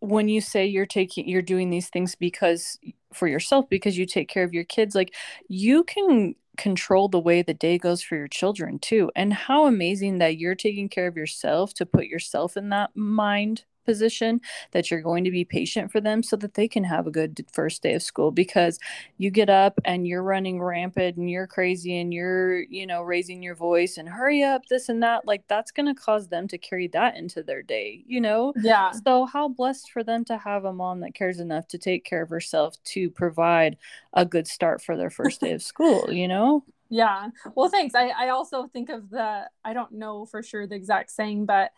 when 0.00 0.28
you 0.28 0.40
say 0.40 0.66
you're 0.66 0.86
taking 0.86 1.28
you're 1.28 1.42
doing 1.42 1.70
these 1.70 1.88
things 1.88 2.16
because 2.16 2.78
for 3.12 3.28
yourself 3.28 3.68
because 3.68 3.96
you 3.96 4.06
take 4.06 4.28
care 4.28 4.44
of 4.44 4.54
your 4.54 4.64
kids, 4.64 4.94
like 4.94 5.14
you 5.48 5.84
can 5.84 6.34
control 6.56 7.08
the 7.08 7.18
way 7.18 7.42
the 7.42 7.54
day 7.54 7.78
goes 7.78 8.02
for 8.02 8.16
your 8.16 8.28
children 8.28 8.78
too. 8.78 9.10
And 9.16 9.32
how 9.32 9.66
amazing 9.66 10.18
that 10.18 10.38
you're 10.38 10.54
taking 10.54 10.88
care 10.88 11.06
of 11.06 11.16
yourself 11.16 11.72
to 11.74 11.86
put 11.86 12.06
yourself 12.06 12.56
in 12.56 12.68
that 12.70 12.90
mind 12.94 13.64
position 13.84 14.40
that 14.72 14.90
you're 14.90 15.00
going 15.00 15.24
to 15.24 15.30
be 15.30 15.44
patient 15.44 15.90
for 15.90 16.00
them 16.00 16.22
so 16.22 16.36
that 16.36 16.54
they 16.54 16.68
can 16.68 16.84
have 16.84 17.06
a 17.06 17.10
good 17.10 17.44
first 17.52 17.82
day 17.82 17.94
of 17.94 18.02
school 18.02 18.30
because 18.30 18.78
you 19.18 19.30
get 19.30 19.50
up 19.50 19.78
and 19.84 20.06
you're 20.06 20.22
running 20.22 20.60
rampant 20.60 21.16
and 21.16 21.30
you're 21.30 21.46
crazy 21.46 21.98
and 21.98 22.12
you're 22.12 22.62
you 22.64 22.86
know 22.86 23.02
raising 23.02 23.42
your 23.42 23.54
voice 23.54 23.96
and 23.96 24.08
hurry 24.08 24.42
up 24.42 24.66
this 24.66 24.88
and 24.88 25.02
that 25.02 25.26
like 25.26 25.42
that's 25.48 25.70
going 25.70 25.86
to 25.86 26.00
cause 26.00 26.28
them 26.28 26.48
to 26.48 26.58
carry 26.58 26.88
that 26.88 27.16
into 27.16 27.42
their 27.42 27.62
day 27.62 28.02
you 28.06 28.20
know? 28.20 28.52
Yeah. 28.62 28.92
So 29.04 29.26
how 29.26 29.48
blessed 29.48 29.90
for 29.90 30.02
them 30.02 30.24
to 30.26 30.36
have 30.38 30.64
a 30.64 30.72
mom 30.72 31.00
that 31.00 31.14
cares 31.14 31.40
enough 31.40 31.68
to 31.68 31.78
take 31.78 32.04
care 32.04 32.22
of 32.22 32.28
herself 32.28 32.82
to 32.84 33.10
provide 33.10 33.76
a 34.12 34.24
good 34.24 34.46
start 34.46 34.82
for 34.82 34.96
their 34.96 35.10
first 35.10 35.40
day 35.40 35.52
of 35.52 35.62
school 35.72 36.12
you 36.12 36.28
know? 36.28 36.64
Yeah. 36.88 37.28
Well 37.54 37.68
thanks. 37.70 37.94
I 37.94 38.08
i 38.08 38.28
also 38.28 38.66
think 38.66 38.90
of 38.90 39.10
the 39.10 39.48
i 39.64 39.72
don't 39.72 39.92
know 39.92 40.26
for 40.26 40.42
sure 40.42 40.66
the 40.66 40.74
exact 40.74 41.10
saying 41.10 41.46
but 41.46 41.70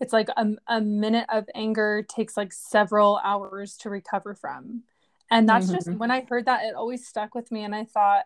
it's 0.00 0.12
like 0.12 0.28
a, 0.36 0.46
a 0.66 0.80
minute 0.80 1.26
of 1.28 1.48
anger 1.54 2.04
takes 2.08 2.36
like 2.36 2.52
several 2.52 3.20
hours 3.22 3.76
to 3.78 3.90
recover 3.90 4.34
from. 4.34 4.82
And 5.30 5.48
that's 5.48 5.66
mm-hmm. 5.66 5.74
just 5.74 5.90
when 5.92 6.10
i 6.10 6.24
heard 6.28 6.46
that 6.46 6.64
it 6.64 6.74
always 6.74 7.06
stuck 7.06 7.34
with 7.34 7.52
me 7.52 7.62
and 7.62 7.74
i 7.74 7.84
thought 7.84 8.24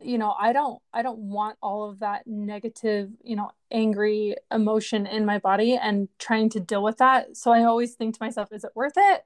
you 0.00 0.18
know 0.18 0.34
i 0.38 0.52
don't 0.52 0.82
i 0.92 1.00
don't 1.00 1.18
want 1.18 1.56
all 1.62 1.88
of 1.88 2.00
that 2.00 2.26
negative 2.26 3.10
you 3.22 3.34
know 3.34 3.50
angry 3.70 4.36
emotion 4.52 5.06
in 5.06 5.24
my 5.24 5.38
body 5.38 5.76
and 5.76 6.08
trying 6.18 6.50
to 6.50 6.60
deal 6.60 6.82
with 6.82 6.98
that. 6.98 7.36
So 7.36 7.52
i 7.52 7.62
always 7.64 7.94
think 7.94 8.14
to 8.14 8.22
myself 8.22 8.52
is 8.52 8.64
it 8.64 8.72
worth 8.74 8.94
it? 8.96 9.24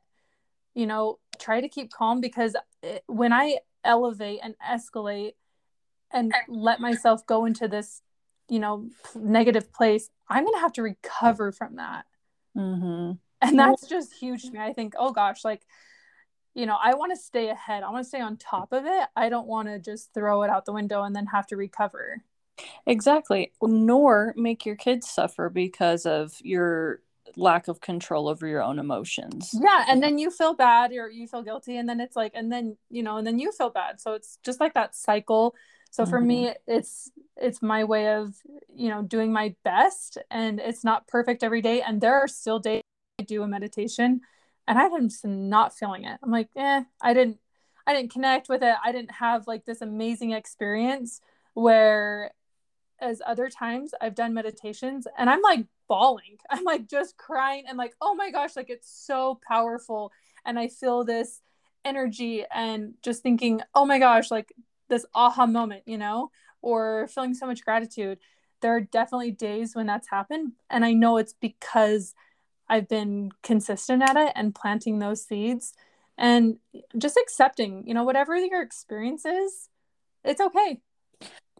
You 0.75 0.87
know 0.87 1.19
try 1.39 1.61
to 1.61 1.69
keep 1.69 1.91
calm 1.91 2.21
because 2.21 2.55
it, 2.83 3.03
when 3.07 3.33
i 3.33 3.57
elevate 3.83 4.41
and 4.43 4.55
escalate 4.63 5.33
and 6.13 6.33
let 6.49 6.81
myself 6.81 7.25
go 7.27 7.47
into 7.47 7.67
this 7.67 8.03
you 8.49 8.59
know 8.59 8.87
negative 9.15 9.73
place 9.73 10.11
i'm 10.31 10.45
gonna 10.45 10.61
have 10.61 10.73
to 10.75 10.83
recover 10.83 11.53
from 11.53 11.77
that. 11.77 12.07
Mm-hmm. 12.57 13.13
and 13.43 13.59
that's 13.59 13.87
just 13.87 14.13
huge 14.15 14.45
to 14.45 14.53
me. 14.53 14.59
I 14.59 14.73
think 14.73 14.95
oh 14.99 15.13
gosh 15.13 15.45
like 15.45 15.63
you 16.55 16.67
know 16.67 16.77
i 16.83 16.95
want 16.95 17.13
to 17.13 17.17
stay 17.17 17.49
ahead. 17.49 17.83
I 17.83 17.91
want 17.91 18.05
to 18.05 18.09
stay 18.09 18.21
on 18.21 18.37
top 18.37 18.73
of 18.73 18.87
it. 18.87 19.09
I 19.15 19.29
don't 19.29 19.47
want 19.47 19.69
to 19.69 19.79
just 19.79 20.15
throw 20.15 20.43
it 20.43 20.51
out 20.51 20.65
the 20.65 20.73
window 20.73 21.03
and 21.03 21.15
then 21.15 21.27
have 21.27 21.47
to 21.49 21.57
recover. 21.57 22.23
Exactly. 22.87 23.53
Nor 23.63 24.35
make 24.37 24.67
your 24.67 24.77
kids 24.77 25.09
suffer 25.09 25.49
because 25.49 26.07
of 26.07 26.35
your 26.43 27.01
lack 27.37 27.69
of 27.69 27.81
control 27.81 28.29
over 28.29 28.47
your 28.47 28.63
own 28.63 28.79
emotions. 28.79 29.55
Yeah 29.55 29.85
and 29.89 30.03
then 30.03 30.19
you 30.19 30.31
feel 30.31 30.55
bad 30.55 30.93
or 30.93 31.09
you 31.09 31.29
feel 31.29 31.43
guilty 31.43 31.77
and 31.77 31.89
then 31.89 32.01
it's 32.01 32.17
like 32.17 32.33
and 32.35 32.51
then 32.51 32.77
you 32.91 33.03
know 33.03 33.17
and 33.19 33.27
then 33.27 33.39
you 33.39 33.53
feel 33.53 33.71
bad. 33.71 34.01
So 34.01 34.15
it's 34.15 34.39
just 34.43 34.61
like 34.61 34.75
that 34.75 34.97
cycle 34.97 35.55
so 35.91 36.07
for 36.07 36.19
mm-hmm. 36.19 36.29
me 36.29 36.55
it's 36.67 37.11
it's 37.37 37.63
my 37.63 37.85
way 37.85 38.15
of 38.15 38.35
you 38.75 38.89
know 38.89 39.03
doing 39.03 39.33
my 39.33 39.55
best 39.65 40.19
and 40.31 40.61
it's 40.61 40.85
not 40.85 41.07
perfect 41.07 41.43
every 41.43 41.61
day 41.61 41.83
and 41.83 42.01
there 42.01 42.15
are 42.15 42.29
still 42.29 42.59
days 42.59 42.83
i 43.19 43.23
do 43.23 43.43
a 43.43 43.49
meditation 43.49 44.21
and 44.67 44.79
i'm 44.79 45.09
just 45.09 45.25
not 45.25 45.77
feeling 45.77 46.05
it. 46.05 46.19
I'm 46.23 46.31
like 46.31 46.49
eh 46.57 46.85
i 47.01 47.13
didn't 47.13 47.39
i 47.87 47.95
didn't 47.95 48.13
connect 48.13 48.49
with 48.49 48.63
it. 48.63 48.77
I 48.85 48.93
didn't 48.93 49.13
have 49.13 49.47
like 49.47 49.65
this 49.65 49.81
amazing 49.81 50.33
experience 50.33 51.21
where 51.55 52.31
as 53.01 53.21
other 53.27 53.49
times 53.49 53.93
i've 54.01 54.15
done 54.15 54.35
meditations 54.35 55.07
and 55.19 55.29
i'm 55.29 55.43
like 55.43 55.67
bawling. 55.89 56.39
I'm 56.51 56.65
like 56.65 56.89
just 56.89 57.17
crying 57.17 57.65
and 57.69 57.77
like 57.77 57.95
oh 58.01 58.15
my 58.15 58.31
gosh 58.31 58.57
like 58.57 58.71
it's 58.71 58.91
so 58.91 59.41
powerful 59.47 60.13
and 60.45 60.59
i 60.59 60.69
feel 60.69 61.05
this 61.05 61.41
energy 61.85 62.45
and 62.55 62.95
just 63.03 63.23
thinking 63.23 63.61
oh 63.75 63.87
my 63.87 63.99
gosh 63.99 64.31
like 64.31 64.53
this 64.91 65.07
aha 65.15 65.47
moment, 65.47 65.85
you 65.87 65.97
know, 65.97 66.31
or 66.61 67.09
feeling 67.09 67.33
so 67.33 67.47
much 67.47 67.65
gratitude. 67.65 68.19
There 68.61 68.77
are 68.77 68.81
definitely 68.81 69.31
days 69.31 69.75
when 69.75 69.87
that's 69.87 70.11
happened. 70.11 70.53
And 70.69 70.85
I 70.85 70.93
know 70.93 71.17
it's 71.17 71.33
because 71.33 72.15
I've 72.69 72.89
been 72.89 73.31
consistent 73.43 74.03
at 74.03 74.17
it 74.17 74.33
and 74.37 74.55
planting 74.55 74.99
those 74.99 75.25
seeds 75.25 75.73
and 76.19 76.59
just 76.99 77.17
accepting, 77.17 77.85
you 77.87 77.95
know, 77.95 78.05
whatever 78.05 78.37
your 78.37 78.61
experience 78.61 79.25
is, 79.25 79.71
it's 80.23 80.41
okay. 80.41 80.81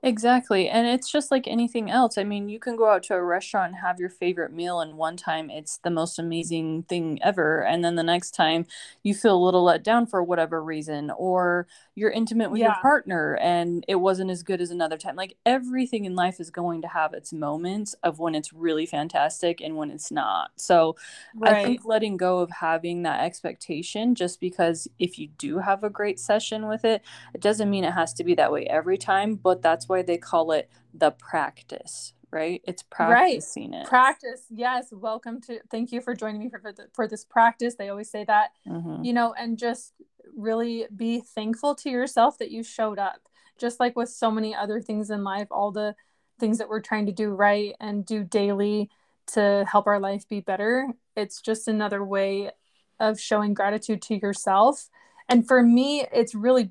Exactly. 0.03 0.67
And 0.67 0.87
it's 0.87 1.11
just 1.13 1.31
like 1.31 1.47
anything 1.47 1.91
else. 1.91 2.17
I 2.17 2.25
mean, 2.25 2.49
you 2.49 2.59
can 2.59 2.75
go 2.75 2.89
out 2.89 3.03
to 3.05 3.15
a 3.15 3.23
restaurant 3.23 3.73
and 3.73 3.83
have 3.83 4.01
your 4.01 4.09
favorite 4.09 4.51
meal, 4.51 4.81
and 4.81 4.95
one 4.97 5.17
time 5.17 5.51
it's 5.51 5.77
the 5.79 5.91
most 5.91 6.19
amazing 6.19 6.85
thing 6.85 7.19
ever. 7.23 7.63
And 7.63 7.85
then 7.85 7.97
the 7.97 8.03
next 8.03 8.31
time 8.31 8.65
you 9.03 9.15
feel 9.15 9.37
a 9.37 9.45
little 9.45 9.63
let 9.63 9.85
down 9.85 10.07
for 10.07 10.23
whatever 10.23 10.65
reason, 10.65 11.11
or 11.11 11.67
you're 11.95 12.11
intimate 12.11 12.51
with 12.51 12.61
yeah. 12.61 12.69
your 12.69 12.77
partner 12.81 13.37
and 13.43 13.85
it 13.87 13.97
wasn't 13.97 14.31
as 14.31 14.43
good 14.43 14.63
as 14.63 14.71
another 14.71 14.97
time. 14.97 15.17
Like 15.17 15.37
everything 15.45 16.07
in 16.07 16.15
life 16.15 16.41
is 16.41 16.51
going 16.51 16.81
to 16.81 16.89
have 16.89 17.13
its 17.13 17.31
moments 17.31 17.95
of 18.03 18.19
when 18.19 18.35
it's 18.35 18.55
really 18.55 18.87
fantastic 18.87 19.61
and 19.61 19.77
when 19.77 19.91
it's 19.91 20.11
not. 20.11 20.51
So 20.57 20.97
right. 21.35 21.57
I 21.57 21.65
think 21.65 21.85
letting 21.85 22.17
go 22.17 22.39
of 22.39 22.51
having 22.51 23.03
that 23.03 23.21
expectation, 23.21 24.15
just 24.15 24.41
because 24.41 24.89
if 24.99 25.19
you 25.19 25.29
do 25.37 25.59
have 25.59 25.85
a 25.85 25.91
great 25.91 26.19
session 26.19 26.69
with 26.69 26.87
it, 26.87 27.03
it 27.35 27.43
doesn't 27.43 27.69
mean 27.69 27.85
it 27.85 27.93
has 27.93 28.15
to 28.15 28.25
be 28.25 28.35
that 28.37 28.51
way 28.51 28.65
every 28.65 28.97
time, 28.97 29.35
but 29.35 29.61
that's 29.61 29.90
why 29.91 30.03
they 30.03 30.19
call 30.19 30.53
it 30.53 30.71
the 30.95 31.11
practice 31.11 32.15
right? 32.33 32.63
It's 32.65 32.85
practicing 32.85 33.73
right. 33.73 33.81
it. 33.81 33.89
Practice. 33.89 34.43
Yes. 34.51 34.87
Welcome 34.93 35.41
to 35.49 35.59
thank 35.69 35.91
you 35.91 36.01
for 36.01 36.15
joining 36.15 36.41
me 36.41 36.49
for, 36.49 36.61
for, 36.61 36.73
the, 36.73 36.87
for 36.93 37.09
this 37.09 37.25
practice. 37.25 37.75
They 37.75 37.89
always 37.89 38.09
say 38.09 38.23
that 38.23 38.51
mm-hmm. 38.65 39.03
you 39.03 39.13
know 39.13 39.35
and 39.37 39.59
just 39.59 39.95
really 40.37 40.87
be 40.95 41.21
thankful 41.21 41.75
to 41.75 41.91
yourself 41.91 42.39
that 42.39 42.53
you 42.53 42.63
showed 42.63 43.01
up. 43.01 43.23
Just 43.59 43.81
like 43.81 43.97
with 43.97 44.11
so 44.11 44.31
many 44.31 44.55
other 44.55 44.81
things 44.81 45.11
in 45.11 45.25
life 45.25 45.49
all 45.51 45.73
the 45.73 45.97
things 46.39 46.59
that 46.59 46.69
we're 46.69 46.81
trying 46.81 47.07
to 47.07 47.13
do 47.13 47.31
right 47.31 47.75
and 47.81 48.07
do 48.07 48.23
daily 48.23 48.91
to 49.27 49.67
help 49.69 49.89
our 49.89 49.99
life 49.99 50.29
be 50.29 50.41
better 50.41 50.89
it's 51.17 51.41
just 51.41 51.69
another 51.69 52.03
way 52.05 52.51
of 52.99 53.21
showing 53.21 53.55
gratitude 53.55 54.03
to 54.03 54.17
yourself. 54.17 54.89
And 55.29 55.47
for 55.47 55.63
me 55.63 56.07
it's 56.13 56.35
really 56.35 56.71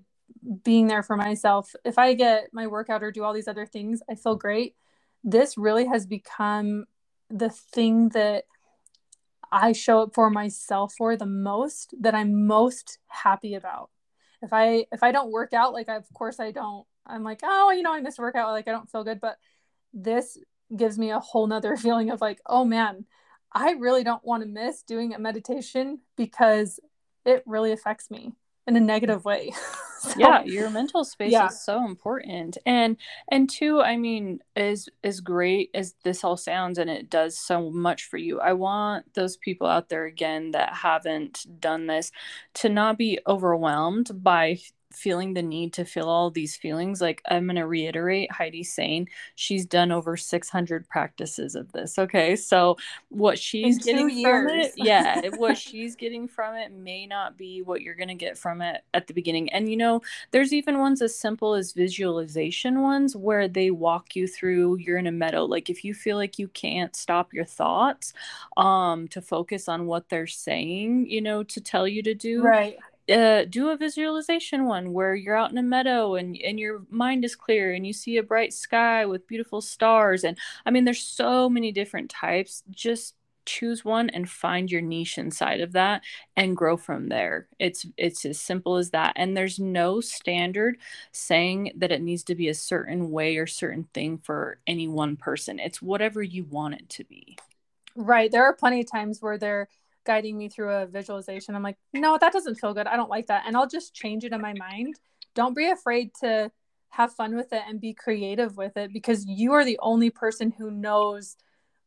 being 0.63 0.88
there 0.88 1.04
for 1.04 1.15
myself. 1.15 1.73
If 1.84 1.97
I 1.97 2.13
get 2.13 2.49
my 2.54 2.67
workout 2.67 3.04
or 3.04 3.12
do 3.12 3.23
all 3.23 3.34
these 3.34 3.47
other 3.47 3.65
things, 3.65 4.02
I 4.10 4.15
feel 4.15 4.36
great. 4.36 4.75
This 5.23 5.58
really 5.58 5.86
has 5.86 6.06
become 6.06 6.86
the 7.30 7.49
thing 7.49 8.10
that 8.10 8.45
I 9.52 9.73
show 9.73 10.02
up 10.04 10.13
for 10.13 10.30
myself 10.30 10.93
for 10.97 11.15
the 11.15 11.25
most 11.25 11.93
that 11.99 12.15
I'm 12.15 12.47
most 12.47 12.99
happy 13.08 13.56
about. 13.56 13.89
If 14.41 14.54
I 14.54 14.86
if 14.91 15.04
I 15.04 15.12
don't 15.12 15.32
work 15.32 15.54
out, 15.54 15.73
like 15.73 15.89
I, 15.89 15.95
of 15.95 16.12
course 16.13 16.39
I 16.39 16.52
don't, 16.52 16.86
I'm 17.06 17.23
like, 17.23 17.41
oh, 17.43 17.71
you 17.71 17.82
know, 17.82 17.93
I 17.93 18.02
miss 18.02 18.17
workout, 18.17 18.52
like 18.52 18.67
I 18.67 18.71
don't 18.71 18.89
feel 18.89 19.04
good. 19.04 19.19
But 19.19 19.38
this 19.93 20.38
gives 20.75 20.97
me 20.97 21.12
a 21.12 21.19
whole 21.19 21.47
nother 21.47 21.75
feeling 21.78 22.12
of 22.12 22.21
like, 22.21 22.39
oh 22.45 22.63
man, 22.63 23.06
I 23.52 23.71
really 23.71 24.04
don't 24.04 24.23
want 24.23 24.43
to 24.43 24.49
miss 24.49 24.84
doing 24.84 25.13
a 25.13 25.19
meditation 25.19 25.99
because 26.15 26.80
it 27.25 27.43
really 27.45 27.71
affects 27.71 28.10
me 28.10 28.34
in 28.69 28.75
a 28.75 28.79
negative 28.79 29.25
way. 29.25 29.51
so, 29.99 30.13
yeah, 30.17 30.43
your 30.43 30.69
mental 30.69 31.03
space 31.03 31.32
yeah. 31.32 31.47
is 31.47 31.62
so 31.62 31.84
important. 31.86 32.58
And 32.65 32.95
and 33.29 33.49
two, 33.49 33.82
I 33.82 33.97
mean, 33.97 34.39
as 34.55 34.88
as 35.03 35.19
great 35.19 35.71
as 35.73 35.95
this 36.03 36.23
all 36.23 36.38
sounds 36.38 36.77
and 36.77 36.89
it 36.89 37.10
does 37.10 37.38
so 37.38 37.69
much 37.69 38.03
for 38.03 38.17
you, 38.17 38.39
I 38.39 38.53
want 38.53 39.13
those 39.15 39.36
people 39.38 39.67
out 39.67 39.89
there 39.89 40.05
again 40.05 40.51
that 40.51 40.73
haven't 40.73 41.45
done 41.60 41.88
this 41.88 42.12
to 42.55 42.69
not 42.69 42.97
be 42.97 43.19
overwhelmed 43.27 44.23
by 44.23 44.60
feeling 44.91 45.34
the 45.34 45.41
need 45.41 45.73
to 45.73 45.86
feel 45.86 46.08
all 46.10 46.32
these 46.32 46.56
feelings 46.56 46.99
like 46.99 47.21
i'm 47.30 47.45
going 47.45 47.56
to 47.56 47.67
reiterate 47.67 48.32
heidi 48.32 48.63
saying 48.63 49.08
she's 49.36 49.65
done 49.65 49.91
over 49.91 50.17
600 50.17 50.88
practices 50.88 51.56
of 51.56 51.71
this 51.71 51.97
okay? 51.99 52.36
So 52.36 52.78
what 53.10 53.38
she's 53.38 53.86
In 53.86 54.10
getting 54.10 54.23
from 54.23 54.49
it 54.49 54.73
yeah 54.78 55.21
what 55.38 55.58
she's 55.58 55.95
getting 55.95 56.28
from 56.28 56.56
it 56.56 56.71
may 56.71 57.06
not 57.06 57.38
be 57.38 57.62
what 57.62 57.82
you're 57.82 57.95
going 57.95 58.10
to 58.10 58.15
get 58.15 58.38
from 58.38 58.62
it 58.62 58.84
at 58.93 59.08
the 59.08 59.13
beginning. 59.13 59.49
And 59.52 59.69
you 59.69 59.78
know 59.78 60.02
there's 60.32 60.54
even 60.54 60.80
ones 60.80 61.02
as 61.02 61.17
simple 61.17 61.54
as 61.54 61.73
visualization 61.73 62.82
ones 62.82 63.15
where 63.15 63.47
they 63.47 63.71
walk 63.71 64.15
you 64.15 64.28
through 64.28 64.78
you're 64.78 64.97
in 64.97 65.08
a 65.08 65.12
meadow 65.12 65.45
like 65.45 65.69
if 65.69 65.84
you 65.84 65.93
feel 65.93 66.17
like 66.17 66.39
you 66.39 66.47
can't 66.49 66.95
stop 66.95 67.34
your 67.34 67.45
thoughts 67.45 68.13
um 68.58 69.08
to 69.08 69.21
focus 69.21 69.67
on 69.67 69.86
what 69.86 70.10
they're 70.10 70.28
saying 70.28 71.06
you 71.10 71.21
know 71.21 71.43
to 71.43 71.62
tell 71.62 71.88
you 71.88 72.02
to 72.02 72.13
do 72.13 72.41
right 72.41 72.78
uh, 73.10 73.45
do 73.45 73.69
a 73.69 73.78
visualization 73.78 74.65
one 74.65 74.93
where 74.93 75.15
you're 75.15 75.36
out 75.36 75.52
in 75.52 75.58
a 75.58 75.63
meadow 75.63 76.15
and 76.15 76.38
and 76.38 76.60
your 76.60 76.84
mind 76.89 77.26
is 77.26 77.36
clear 77.36 77.74
and 77.74 77.86
you 77.86 77.93
see 77.93 78.17
a 78.17 78.24
bright 78.24 78.54
sky 78.54 79.06
with 79.06 79.28
beautiful 79.28 79.62
stars. 79.62 80.24
And 80.24 80.38
I 80.65 80.72
mean 80.72 80.86
there's 80.86 81.04
so 81.04 81.50
many 81.50 81.72
different 81.72 82.10
types. 82.10 82.63
Just 82.72 83.15
choose 83.45 83.84
one 83.84 84.10
and 84.12 84.30
find 84.30 84.72
your 84.72 84.82
niche 84.82 85.17
inside 85.17 85.60
of 85.62 85.72
that 85.72 86.04
and 86.38 86.56
grow 86.56 86.78
from 86.78 87.10
there. 87.10 87.48
It's 87.58 87.86
it's 87.98 88.26
as 88.26 88.39
simple 88.39 88.78
as 88.78 88.91
that. 88.91 89.13
And 89.15 89.36
there's 89.36 89.60
no 89.60 90.02
standard 90.02 90.78
saying 91.12 91.72
that 91.78 91.91
it 91.91 92.02
needs 92.02 92.24
to 92.26 92.36
be 92.36 92.48
a 92.50 92.54
certain 92.54 93.12
way 93.12 93.38
or 93.38 93.48
certain 93.48 93.88
thing 93.93 94.19
for 94.19 94.60
any 94.67 94.88
one 94.88 95.17
person. 95.17 95.60
It's 95.60 95.82
whatever 95.82 96.22
you 96.22 96.43
want 96.43 96.76
it 96.76 96.89
to 96.89 97.04
be. 97.04 97.38
Right. 97.95 98.32
There 98.32 98.43
are 98.43 98.54
plenty 98.54 98.82
of 98.82 98.91
times 98.91 99.22
where 99.22 99.38
there 99.38 99.67
guiding 100.10 100.39
me 100.39 100.50
through 100.50 100.72
a 100.72 100.88
visualization, 100.88 101.54
I'm 101.54 101.62
like, 101.62 101.78
no, 101.93 102.17
that 102.17 102.34
doesn't 102.34 102.56
feel 102.56 102.74
good. 102.74 102.88
I 102.88 102.95
don't 102.95 103.12
like 103.12 103.28
that. 103.28 103.43
And 103.45 103.56
I'll 103.56 103.67
just 103.67 103.93
change 103.93 104.24
it 104.24 104.34
in 104.34 104.41
my 104.41 104.54
mind. 104.54 104.95
Don't 105.36 105.56
be 105.56 105.69
afraid 105.69 106.15
to 106.22 106.52
have 106.89 107.13
fun 107.13 107.36
with 107.36 107.54
it 107.54 107.62
and 107.67 107.80
be 107.80 107.93
creative 107.93 108.58
with 108.58 108.76
it 108.76 108.91
because 108.91 109.28
you 109.28 109.54
are 109.54 109.63
the 109.63 109.78
only 109.84 110.10
person 110.10 110.50
who 110.50 110.72
knows 110.72 111.38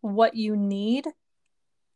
what 0.03 0.37
you 0.37 0.55
need 0.55 1.09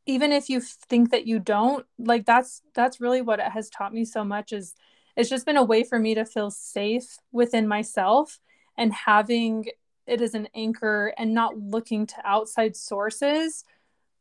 even 0.06 0.32
if 0.32 0.48
you 0.48 0.60
think 0.60 1.10
that 1.12 1.26
you 1.26 1.38
don't 1.38 1.86
like 1.98 2.26
that's 2.26 2.62
that's 2.74 3.00
really 3.00 3.22
what 3.22 3.38
it 3.38 3.52
has 3.52 3.70
taught 3.70 3.94
me 3.94 4.04
so 4.04 4.24
much 4.24 4.52
is 4.52 4.74
it's 5.16 5.30
just 5.30 5.46
been 5.46 5.56
a 5.56 5.64
way 5.64 5.84
for 5.84 5.98
me 5.98 6.14
to 6.14 6.24
feel 6.24 6.50
safe 6.50 7.18
within 7.32 7.66
myself 7.66 8.38
and 8.76 8.92
having 8.92 9.64
it 10.06 10.20
as 10.20 10.34
an 10.34 10.48
anchor 10.54 11.12
and 11.16 11.32
not 11.32 11.56
looking 11.56 12.06
to 12.06 12.16
outside 12.24 12.76
sources 12.76 13.64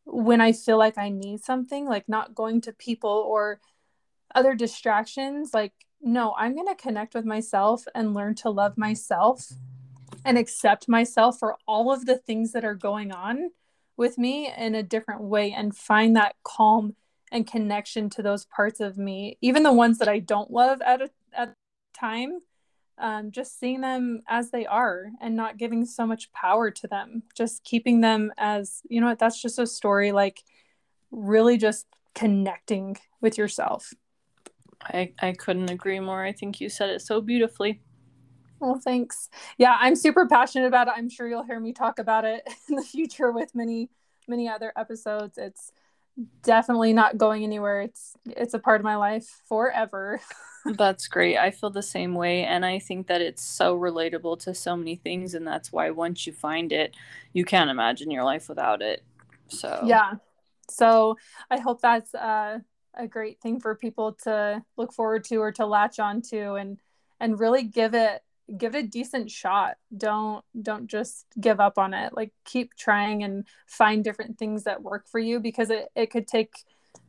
when 0.05 0.41
I 0.41 0.51
feel 0.51 0.77
like 0.77 0.97
I 0.97 1.09
need 1.09 1.43
something, 1.43 1.85
like 1.85 2.07
not 2.07 2.35
going 2.35 2.61
to 2.61 2.73
people 2.73 3.25
or 3.27 3.59
other 4.33 4.55
distractions, 4.55 5.53
like, 5.53 5.73
no, 6.01 6.33
I'm 6.37 6.55
going 6.55 6.67
to 6.67 6.75
connect 6.75 7.15
with 7.15 7.25
myself 7.25 7.85
and 7.95 8.13
learn 8.13 8.35
to 8.35 8.49
love 8.49 8.77
myself 8.77 9.51
and 10.23 10.37
accept 10.37 10.87
myself 10.87 11.39
for 11.39 11.55
all 11.67 11.91
of 11.91 12.05
the 12.05 12.17
things 12.17 12.51
that 12.51 12.65
are 12.65 12.75
going 12.75 13.11
on 13.11 13.49
with 13.97 14.17
me 14.17 14.51
in 14.55 14.75
a 14.75 14.83
different 14.83 15.21
way 15.21 15.51
and 15.51 15.75
find 15.75 16.15
that 16.15 16.35
calm 16.43 16.95
and 17.31 17.47
connection 17.47 18.09
to 18.11 18.21
those 18.21 18.45
parts 18.45 18.79
of 18.79 18.97
me, 18.97 19.37
even 19.41 19.63
the 19.63 19.73
ones 19.73 19.97
that 19.97 20.07
I 20.07 20.19
don't 20.19 20.51
love 20.51 20.81
at 20.81 21.01
a 21.01 21.09
at 21.33 21.55
time 21.93 22.39
um, 22.97 23.31
just 23.31 23.59
seeing 23.59 23.81
them 23.81 24.21
as 24.27 24.51
they 24.51 24.65
are 24.65 25.07
and 25.21 25.35
not 25.35 25.57
giving 25.57 25.85
so 25.85 26.05
much 26.05 26.31
power 26.31 26.71
to 26.71 26.87
them 26.87 27.23
just 27.35 27.63
keeping 27.63 28.01
them 28.01 28.31
as 28.37 28.81
you 28.89 29.01
know 29.01 29.07
what 29.07 29.19
that's 29.19 29.41
just 29.41 29.59
a 29.59 29.67
story 29.67 30.11
like 30.11 30.43
really 31.11 31.57
just 31.57 31.87
connecting 32.13 32.97
with 33.21 33.37
yourself. 33.37 33.93
I 34.81 35.13
i 35.21 35.31
couldn't 35.33 35.69
agree 35.69 35.99
more. 35.99 36.23
I 36.23 36.31
think 36.31 36.59
you 36.59 36.69
said 36.69 36.89
it 36.89 37.01
so 37.01 37.21
beautifully. 37.21 37.81
Well 38.59 38.79
thanks. 38.79 39.29
Yeah 39.57 39.77
i'm 39.79 39.95
super 39.95 40.27
passionate 40.27 40.67
about 40.67 40.87
it. 40.87 40.93
I'm 40.95 41.09
sure 41.09 41.27
you'll 41.27 41.43
hear 41.43 41.59
me 41.59 41.73
talk 41.73 41.99
about 41.99 42.25
it 42.25 42.47
in 42.69 42.75
the 42.75 42.83
future 42.83 43.31
with 43.31 43.53
many 43.53 43.89
many 44.27 44.47
other 44.47 44.73
episodes. 44.75 45.37
It's 45.37 45.71
definitely 46.43 46.93
not 46.93 47.17
going 47.17 47.43
anywhere 47.43 47.81
it's 47.81 48.15
it's 48.25 48.53
a 48.53 48.59
part 48.59 48.79
of 48.79 48.85
my 48.85 48.95
life 48.95 49.41
forever 49.47 50.19
That's 50.65 51.07
great. 51.07 51.37
I 51.37 51.51
feel 51.51 51.69
the 51.69 51.83
same 51.83 52.15
way. 52.15 52.43
And 52.43 52.65
I 52.65 52.79
think 52.79 53.07
that 53.07 53.21
it's 53.21 53.43
so 53.43 53.77
relatable 53.77 54.39
to 54.41 54.55
so 54.55 54.75
many 54.75 54.95
things. 54.95 55.35
And 55.35 55.45
that's 55.45 55.71
why 55.71 55.91
once 55.91 56.25
you 56.25 56.33
find 56.33 56.71
it, 56.71 56.95
you 57.33 57.45
can't 57.45 57.69
imagine 57.69 58.09
your 58.09 58.23
life 58.23 58.49
without 58.49 58.81
it. 58.81 59.03
So, 59.47 59.83
yeah. 59.85 60.13
So 60.69 61.17
I 61.51 61.59
hope 61.59 61.81
that's 61.81 62.15
uh, 62.15 62.59
a 62.95 63.07
great 63.07 63.39
thing 63.41 63.59
for 63.59 63.75
people 63.75 64.13
to 64.23 64.63
look 64.75 64.91
forward 64.91 65.23
to 65.25 65.37
or 65.37 65.51
to 65.51 65.67
latch 65.67 65.99
on 65.99 66.23
to 66.31 66.53
and, 66.53 66.79
and 67.19 67.39
really 67.39 67.63
give 67.63 67.93
it 67.93 68.23
give 68.57 68.75
it 68.75 68.85
a 68.85 68.87
decent 68.87 69.31
shot 69.31 69.75
don't 69.95 70.43
don't 70.61 70.87
just 70.87 71.25
give 71.39 71.59
up 71.59 71.77
on 71.77 71.93
it 71.93 72.13
like 72.13 72.31
keep 72.45 72.75
trying 72.75 73.23
and 73.23 73.47
find 73.67 74.03
different 74.03 74.37
things 74.37 74.63
that 74.63 74.83
work 74.83 75.07
for 75.07 75.19
you 75.19 75.39
because 75.39 75.69
it, 75.69 75.87
it 75.95 76.11
could 76.11 76.27
take 76.27 76.53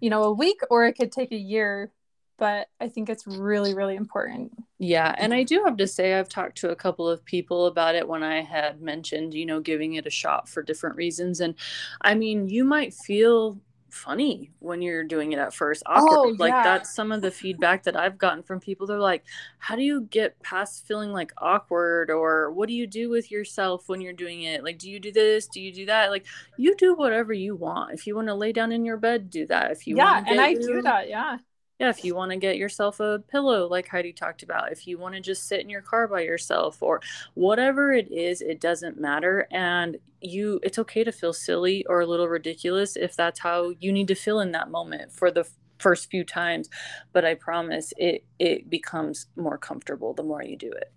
you 0.01 0.09
know 0.09 0.25
a 0.25 0.33
week 0.33 0.61
or 0.71 0.87
it 0.87 0.95
could 0.95 1.13
take 1.13 1.33
a 1.33 1.37
year 1.37 1.93
but 2.39 2.69
I 2.81 2.89
think 2.89 3.09
it's 3.09 3.27
really, 3.27 3.75
really 3.75 3.97
important. 3.97 4.53
Yeah. 4.79 5.15
And 5.17 5.33
I 5.33 5.43
do 5.43 5.63
have 5.65 5.77
to 5.79 5.87
say, 5.87 6.15
I've 6.15 6.29
talked 6.29 6.59
to 6.59 6.71
a 6.71 6.77
couple 6.77 7.09
of 7.09 7.25
people 7.25 7.67
about 7.67 7.95
it 7.95 8.07
when 8.07 8.23
I 8.23 8.43
had 8.43 8.81
mentioned, 8.83 9.33
you 9.33 9.47
know, 9.47 9.61
giving 9.61 9.95
it 9.95 10.07
a 10.07 10.11
shot 10.11 10.49
for 10.49 10.63
different 10.63 10.97
reasons. 10.97 11.41
And 11.41 11.55
I 12.03 12.15
mean, 12.15 12.49
you 12.49 12.65
might 12.65 12.93
feel 12.93 13.59
funny 13.97 14.51
when 14.61 14.83
you're 14.83 15.05
doing 15.05 15.33
it 15.33 15.39
at 15.39 15.55
first 15.55 15.83
awkward 15.87 16.19
oh, 16.19 16.37
like 16.39 16.53
that's 16.53 16.95
some 16.95 17.11
of 17.11 17.23
the 17.23 17.31
feedback 17.31 17.83
that 17.83 17.97
i've 17.97 18.19
gotten 18.19 18.43
from 18.43 18.61
people 18.61 18.87
they're 18.87 18.99
like 18.99 19.25
how 19.59 19.75
do 19.75 19.83
you 19.83 20.03
get 20.03 20.41
past 20.43 20.87
feeling 20.87 21.13
like 21.13 21.33
awkward 21.39 22.11
or 22.11 22.53
what 22.53 22.69
do 22.69 22.75
you 22.75 22.87
do 22.87 23.09
with 23.09 23.31
yourself 23.31 23.89
when 23.89 24.01
you're 24.01 24.13
doing 24.13 24.43
it? 24.43 24.63
Like 24.63 24.79
do 24.79 24.91
you 24.91 25.01
do 25.01 25.13
this? 25.13 25.47
Do 25.47 25.61
you 25.61 25.73
do 25.73 25.87
that? 25.87 26.11
Like 26.11 26.27
you 26.57 26.77
do 26.77 26.95
whatever 26.95 27.33
you 27.33 27.57
want. 27.57 27.93
If 27.95 28.07
you 28.07 28.15
want 28.15 28.29
to 28.29 28.35
lay 28.35 28.53
down 28.53 28.73
in 28.73 28.85
your 28.85 28.97
bed 28.97 29.31
do 29.31 29.47
that. 29.47 29.73
If 29.73 29.87
you 29.87 29.97
yeah 29.97 30.23
and 30.27 30.41
i 30.41 30.55
do 30.55 30.83
that 30.83 31.09
yeah 31.09 31.39
yeah, 31.79 31.91
if 31.91 32.05
you 32.05 32.15
want 32.15 32.31
to 32.31 32.39
get 32.39 32.57
yourself 32.57 33.01
a 33.01 33.23
pillow, 33.31 33.69
like 33.69 33.89
Heidi 33.89 34.13
talked 34.13 34.43
about, 34.43 34.73
if 34.73 34.87
you 34.87 34.99
want 34.99 35.15
to 35.15 35.21
just 35.21 35.47
sit 35.47 35.61
in 35.61 35.69
your 35.69 35.83
car 35.83 36.09
by 36.09 36.23
yourself 36.23 36.83
or 36.83 37.03
whatever 37.35 37.93
it 37.93 38.11
is, 38.11 38.41
it 38.41 38.61
doesn't 38.61 38.99
matter. 38.99 39.47
And 39.51 39.99
you, 40.23 40.59
it's 40.63 40.79
okay 40.79 41.05
to 41.05 41.13
feel 41.13 41.35
silly 41.35 41.85
or 41.87 42.01
a 42.01 42.07
little 42.07 42.29
ridiculous 42.29 42.97
if 42.97 43.15
that's 43.15 43.41
how 43.41 43.75
you 43.79 43.93
need 43.93 44.09
to 44.09 44.15
feel 44.15 44.41
in 44.41 44.53
that 44.53 44.71
moment 44.71 45.13
for 45.13 45.31
the 45.31 45.47
first 45.79 46.11
few 46.11 46.25
times. 46.25 46.71
But 47.13 47.27
I 47.27 47.35
promise 47.35 47.93
it, 47.99 48.25
it 48.39 48.71
becomes 48.71 49.27
more 49.37 49.59
comfortable 49.59 50.15
the 50.15 50.23
more 50.23 50.43
you 50.43 50.57
do 50.57 50.71
it. 50.71 50.91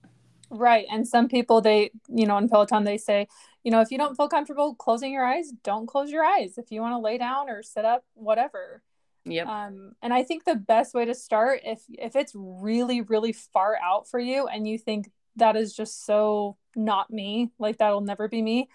Right. 0.50 0.86
And 0.90 1.06
some 1.06 1.28
people, 1.28 1.60
they, 1.60 1.92
you 2.08 2.26
know, 2.26 2.38
in 2.38 2.48
Peloton, 2.48 2.86
they 2.86 2.98
say, 2.98 3.28
you 3.64 3.72
know, 3.72 3.82
if 3.82 3.92
you 3.92 3.98
don't 3.98 4.16
feel 4.16 4.30
comfortable 4.30 4.74
closing 4.76 5.12
your 5.12 5.26
eyes, 5.26 5.52
don't 5.64 5.88
close 5.88 6.10
your 6.10 6.24
eyes. 6.24 6.58
If 6.58 6.72
you 6.72 6.80
want 6.80 6.94
to 6.94 7.00
lay 7.00 7.18
down 7.18 7.50
or 7.50 7.62
sit 7.62 7.84
up, 7.84 8.06
whatever 8.14 8.82
Yep. 9.30 9.48
Um, 9.48 9.92
and 10.02 10.14
I 10.14 10.24
think 10.24 10.46
the 10.46 10.56
best 10.56 10.94
way 10.94 11.06
to 11.06 11.14
start, 11.14 11.62
if 11.64 11.82
if 11.90 12.16
it's 12.16 12.34
really 12.36 13.02
really 13.02 13.34
far 13.34 13.78
out 13.84 14.10
for 14.10 14.20
you, 14.20 14.48
and 14.48 14.68
you 14.68 14.78
think 14.78 15.12
that 15.36 15.56
is 15.56 15.74
just 15.74 16.06
so 16.06 16.58
not 16.76 17.12
me, 17.12 17.52
like 17.60 17.78
that'll 17.78 18.02
never 18.02 18.28
be 18.28 18.42
me, 18.42 18.70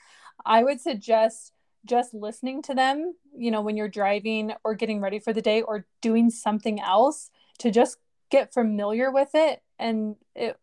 I 0.45 0.63
would 0.63 0.81
suggest 0.81 1.53
just 1.85 2.15
listening 2.15 2.63
to 2.63 2.75
them. 2.75 3.15
You 3.37 3.51
know, 3.51 3.61
when 3.61 3.77
you're 3.77 3.89
driving 3.89 4.53
or 4.65 4.75
getting 4.75 5.01
ready 5.01 5.19
for 5.19 5.33
the 5.33 5.43
day 5.43 5.63
or 5.63 5.87
doing 6.01 6.31
something 6.31 6.81
else, 6.81 7.31
to 7.59 7.71
just 7.71 7.99
get 8.31 8.53
familiar 8.53 9.11
with 9.11 9.31
it, 9.35 9.63
and 9.79 10.17
it 10.35 10.59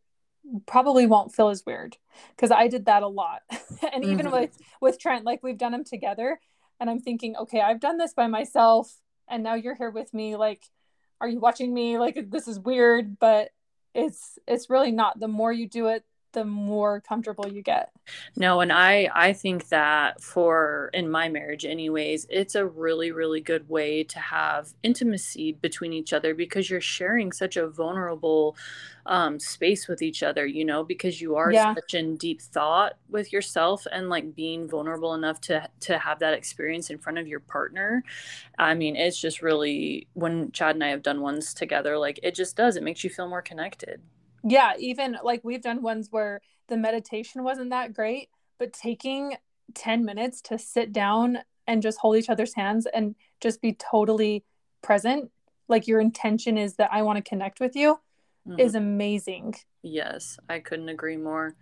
probably 0.65 1.05
won't 1.05 1.33
feel 1.33 1.49
as 1.49 1.65
weird 1.65 1.97
because 2.35 2.51
I 2.51 2.67
did 2.67 2.85
that 2.85 3.03
a 3.03 3.07
lot. 3.07 3.41
and 3.93 4.03
even 4.03 4.25
mm-hmm. 4.25 4.35
with 4.35 4.57
with 4.79 4.99
Trent, 4.99 5.25
like 5.25 5.43
we've 5.43 5.57
done 5.57 5.71
them 5.71 5.83
together, 5.83 6.39
and 6.79 6.89
I'm 6.89 6.99
thinking, 6.99 7.35
okay, 7.35 7.61
I've 7.61 7.79
done 7.79 7.97
this 7.97 8.13
by 8.13 8.27
myself 8.27 8.97
and 9.31 9.41
now 9.41 9.55
you're 9.55 9.75
here 9.75 9.89
with 9.89 10.13
me 10.13 10.35
like 10.35 10.63
are 11.21 11.29
you 11.29 11.39
watching 11.39 11.73
me? 11.73 11.99
Like 11.99 12.29
this 12.29 12.47
is 12.47 12.59
weird 12.59 13.19
but 13.19 13.49
it's 13.93 14.39
it's 14.47 14.69
really 14.69 14.91
not. 14.91 15.19
The 15.19 15.27
more 15.27 15.53
you 15.53 15.69
do 15.69 15.87
it 15.87 16.03
the 16.33 16.45
more 16.45 17.01
comfortable 17.01 17.47
you 17.47 17.61
get. 17.61 17.91
No, 18.35 18.61
and 18.61 18.71
I 18.71 19.09
I 19.13 19.33
think 19.33 19.69
that 19.69 20.21
for 20.21 20.89
in 20.93 21.09
my 21.09 21.29
marriage 21.29 21.65
anyways, 21.65 22.27
it's 22.29 22.55
a 22.55 22.65
really 22.65 23.11
really 23.11 23.41
good 23.41 23.67
way 23.69 24.03
to 24.05 24.19
have 24.19 24.73
intimacy 24.83 25.53
between 25.53 25.93
each 25.93 26.13
other 26.13 26.33
because 26.33 26.69
you're 26.69 26.81
sharing 26.81 27.31
such 27.31 27.57
a 27.57 27.67
vulnerable 27.67 28.55
um 29.05 29.39
space 29.39 29.87
with 29.87 30.01
each 30.01 30.23
other, 30.23 30.45
you 30.45 30.63
know, 30.65 30.83
because 30.83 31.21
you 31.21 31.35
are 31.35 31.51
yeah. 31.51 31.73
such 31.73 31.93
in 31.93 32.15
deep 32.17 32.41
thought 32.41 32.93
with 33.09 33.33
yourself 33.33 33.85
and 33.91 34.09
like 34.09 34.35
being 34.35 34.67
vulnerable 34.67 35.13
enough 35.13 35.41
to 35.41 35.67
to 35.81 35.97
have 35.97 36.19
that 36.19 36.33
experience 36.33 36.89
in 36.89 36.97
front 36.97 37.17
of 37.17 37.27
your 37.27 37.39
partner. 37.39 38.03
I 38.57 38.73
mean, 38.73 38.95
it's 38.95 39.19
just 39.19 39.41
really 39.41 40.07
when 40.13 40.51
Chad 40.51 40.75
and 40.75 40.83
I 40.83 40.89
have 40.89 41.03
done 41.03 41.21
ones 41.21 41.53
together, 41.53 41.97
like 41.97 42.19
it 42.23 42.35
just 42.35 42.55
does. 42.55 42.75
It 42.75 42.83
makes 42.83 43.03
you 43.03 43.09
feel 43.09 43.27
more 43.27 43.41
connected 43.41 44.01
yeah 44.43 44.73
even 44.79 45.17
like 45.23 45.41
we've 45.43 45.61
done 45.61 45.81
ones 45.81 46.07
where 46.11 46.41
the 46.67 46.77
meditation 46.77 47.43
wasn't 47.43 47.69
that 47.69 47.93
great 47.93 48.29
but 48.57 48.73
taking 48.73 49.35
10 49.73 50.03
minutes 50.05 50.41
to 50.41 50.57
sit 50.57 50.91
down 50.91 51.39
and 51.67 51.81
just 51.81 51.99
hold 51.99 52.15
each 52.17 52.29
other's 52.29 52.53
hands 52.53 52.87
and 52.93 53.15
just 53.39 53.61
be 53.61 53.73
totally 53.73 54.43
present 54.81 55.31
like 55.67 55.87
your 55.87 55.99
intention 55.99 56.57
is 56.57 56.75
that 56.75 56.89
i 56.91 57.01
want 57.01 57.17
to 57.17 57.29
connect 57.29 57.59
with 57.59 57.75
you 57.75 57.99
mm-hmm. 58.47 58.59
is 58.59 58.75
amazing 58.75 59.53
yes 59.83 60.37
i 60.49 60.59
couldn't 60.59 60.89
agree 60.89 61.17
more 61.17 61.55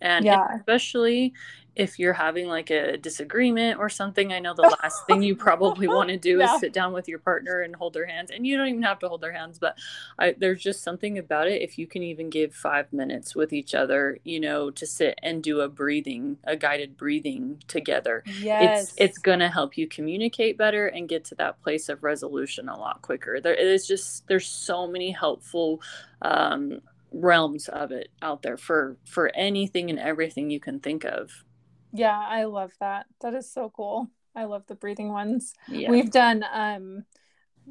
and 0.00 0.24
yeah. 0.24 0.46
especially 0.56 1.32
if 1.76 1.98
you're 1.98 2.12
having 2.12 2.46
like 2.46 2.70
a 2.70 2.96
disagreement 2.96 3.78
or 3.78 3.88
something, 3.88 4.32
I 4.32 4.38
know 4.38 4.54
the 4.54 4.76
last 4.82 5.06
thing 5.06 5.22
you 5.22 5.34
probably 5.34 5.88
want 5.96 6.08
to 6.10 6.16
do 6.16 6.38
yeah. 6.38 6.54
is 6.54 6.60
sit 6.60 6.72
down 6.72 6.92
with 6.92 7.08
your 7.08 7.18
partner 7.18 7.60
and 7.60 7.74
hold 7.74 7.94
their 7.94 8.06
hands. 8.06 8.30
And 8.30 8.46
you 8.46 8.56
don't 8.56 8.68
even 8.68 8.82
have 8.82 8.98
to 9.00 9.08
hold 9.08 9.20
their 9.20 9.32
hands, 9.32 9.58
but 9.58 9.78
I, 10.18 10.34
there's 10.36 10.62
just 10.62 10.82
something 10.82 11.18
about 11.18 11.48
it. 11.48 11.62
If 11.62 11.78
you 11.78 11.86
can 11.86 12.02
even 12.02 12.28
give 12.28 12.54
five 12.54 12.92
minutes 12.92 13.34
with 13.34 13.52
each 13.52 13.74
other, 13.74 14.18
you 14.24 14.40
know, 14.40 14.70
to 14.70 14.86
sit 14.86 15.18
and 15.22 15.42
do 15.42 15.60
a 15.60 15.68
breathing, 15.68 16.38
a 16.44 16.56
guided 16.56 16.96
breathing 16.96 17.62
together, 17.68 18.24
yes. 18.40 18.90
it's 18.90 18.94
it's 18.98 19.18
gonna 19.18 19.48
help 19.48 19.78
you 19.78 19.86
communicate 19.86 20.58
better 20.58 20.88
and 20.88 21.08
get 21.08 21.24
to 21.26 21.34
that 21.36 21.62
place 21.62 21.88
of 21.88 22.02
resolution 22.02 22.68
a 22.68 22.78
lot 22.78 23.00
quicker. 23.02 23.40
There 23.40 23.54
is 23.54 23.86
just 23.86 24.26
there's 24.26 24.46
so 24.46 24.86
many 24.86 25.12
helpful 25.12 25.80
um, 26.22 26.80
realms 27.12 27.68
of 27.68 27.90
it 27.92 28.08
out 28.22 28.42
there 28.42 28.56
for 28.56 28.96
for 29.04 29.30
anything 29.34 29.90
and 29.90 29.98
everything 29.98 30.50
you 30.50 30.60
can 30.60 30.80
think 30.80 31.04
of. 31.04 31.44
Yeah 31.92 32.18
i 32.18 32.44
love 32.44 32.72
that. 32.80 33.06
That 33.20 33.34
is 33.34 33.50
so 33.50 33.72
cool. 33.74 34.10
I 34.34 34.44
love 34.44 34.64
the 34.66 34.74
breathing 34.74 35.10
ones. 35.10 35.54
Yeah. 35.68 35.90
we've 35.90 36.10
done 36.10 36.44
um 36.52 37.04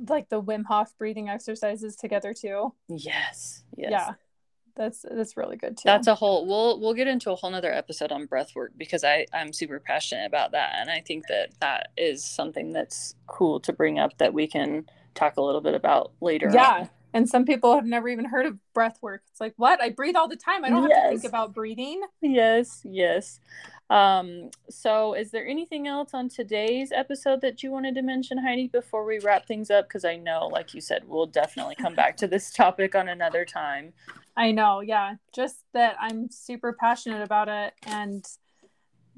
like 0.07 0.29
the 0.29 0.41
wim 0.41 0.65
hof 0.65 0.97
breathing 0.97 1.29
exercises 1.29 1.95
together 1.95 2.33
too. 2.33 2.73
Yes 2.87 3.63
yes. 3.75 3.91
Yeah. 3.91 4.13
That's 4.75 5.05
that's 5.09 5.35
really 5.35 5.57
good 5.57 5.77
too. 5.77 5.83
That's 5.85 6.07
a 6.07 6.15
whole 6.15 6.45
we'll 6.45 6.79
we'll 6.79 6.93
get 6.93 7.07
into 7.07 7.31
a 7.31 7.35
whole 7.35 7.51
nother 7.51 7.73
episode 7.73 8.11
on 8.11 8.25
breath 8.25 8.55
work 8.55 8.71
because 8.77 9.03
i 9.03 9.25
i'm 9.33 9.51
super 9.53 9.79
passionate 9.79 10.25
about 10.25 10.51
that. 10.51 10.75
And 10.79 10.89
i 10.89 11.01
think 11.01 11.27
that 11.27 11.49
that 11.59 11.89
is 11.97 12.23
something 12.23 12.71
that's 12.71 13.15
cool 13.27 13.59
to 13.61 13.73
bring 13.73 13.99
up 13.99 14.17
that 14.17 14.33
we 14.33 14.47
can 14.47 14.85
talk 15.15 15.37
a 15.37 15.41
little 15.41 15.61
bit 15.61 15.75
about 15.75 16.11
later 16.21 16.49
yeah. 16.53 16.71
on. 16.71 16.89
And 17.13 17.27
some 17.27 17.45
people 17.45 17.73
have 17.73 17.85
never 17.85 18.07
even 18.07 18.25
heard 18.25 18.45
of 18.45 18.57
breath 18.73 18.99
work. 19.01 19.23
It's 19.31 19.41
like, 19.41 19.53
what? 19.57 19.81
I 19.81 19.89
breathe 19.89 20.15
all 20.15 20.27
the 20.27 20.35
time. 20.35 20.63
I 20.63 20.69
don't 20.69 20.87
yes. 20.89 21.01
have 21.01 21.03
to 21.03 21.17
think 21.17 21.29
about 21.29 21.53
breathing. 21.53 22.01
Yes, 22.21 22.81
yes. 22.83 23.39
Um, 23.89 24.51
so 24.69 25.15
is 25.15 25.31
there 25.31 25.47
anything 25.47 25.87
else 25.87 26.11
on 26.13 26.29
today's 26.29 26.91
episode 26.91 27.41
that 27.41 27.63
you 27.63 27.71
wanted 27.71 27.95
to 27.95 28.03
mention, 28.03 28.37
Heidi, 28.37 28.67
before 28.67 29.03
we 29.05 29.17
wrap 29.19 29.47
things 29.47 29.71
up? 29.71 29.87
Because 29.87 30.05
I 30.05 30.17
know, 30.17 30.47
like 30.47 30.75
you 30.75 30.81
said, 30.81 31.03
we'll 31.07 31.25
definitely 31.25 31.75
come 31.75 31.95
back 31.95 32.15
to 32.17 32.27
this 32.27 32.53
topic 32.53 32.93
on 32.93 33.09
another 33.09 33.45
time. 33.45 33.93
I 34.37 34.51
know, 34.51 34.81
yeah. 34.81 35.15
Just 35.33 35.63
that 35.73 35.95
I'm 35.99 36.29
super 36.29 36.73
passionate 36.79 37.23
about 37.23 37.49
it 37.49 37.73
and 37.87 38.23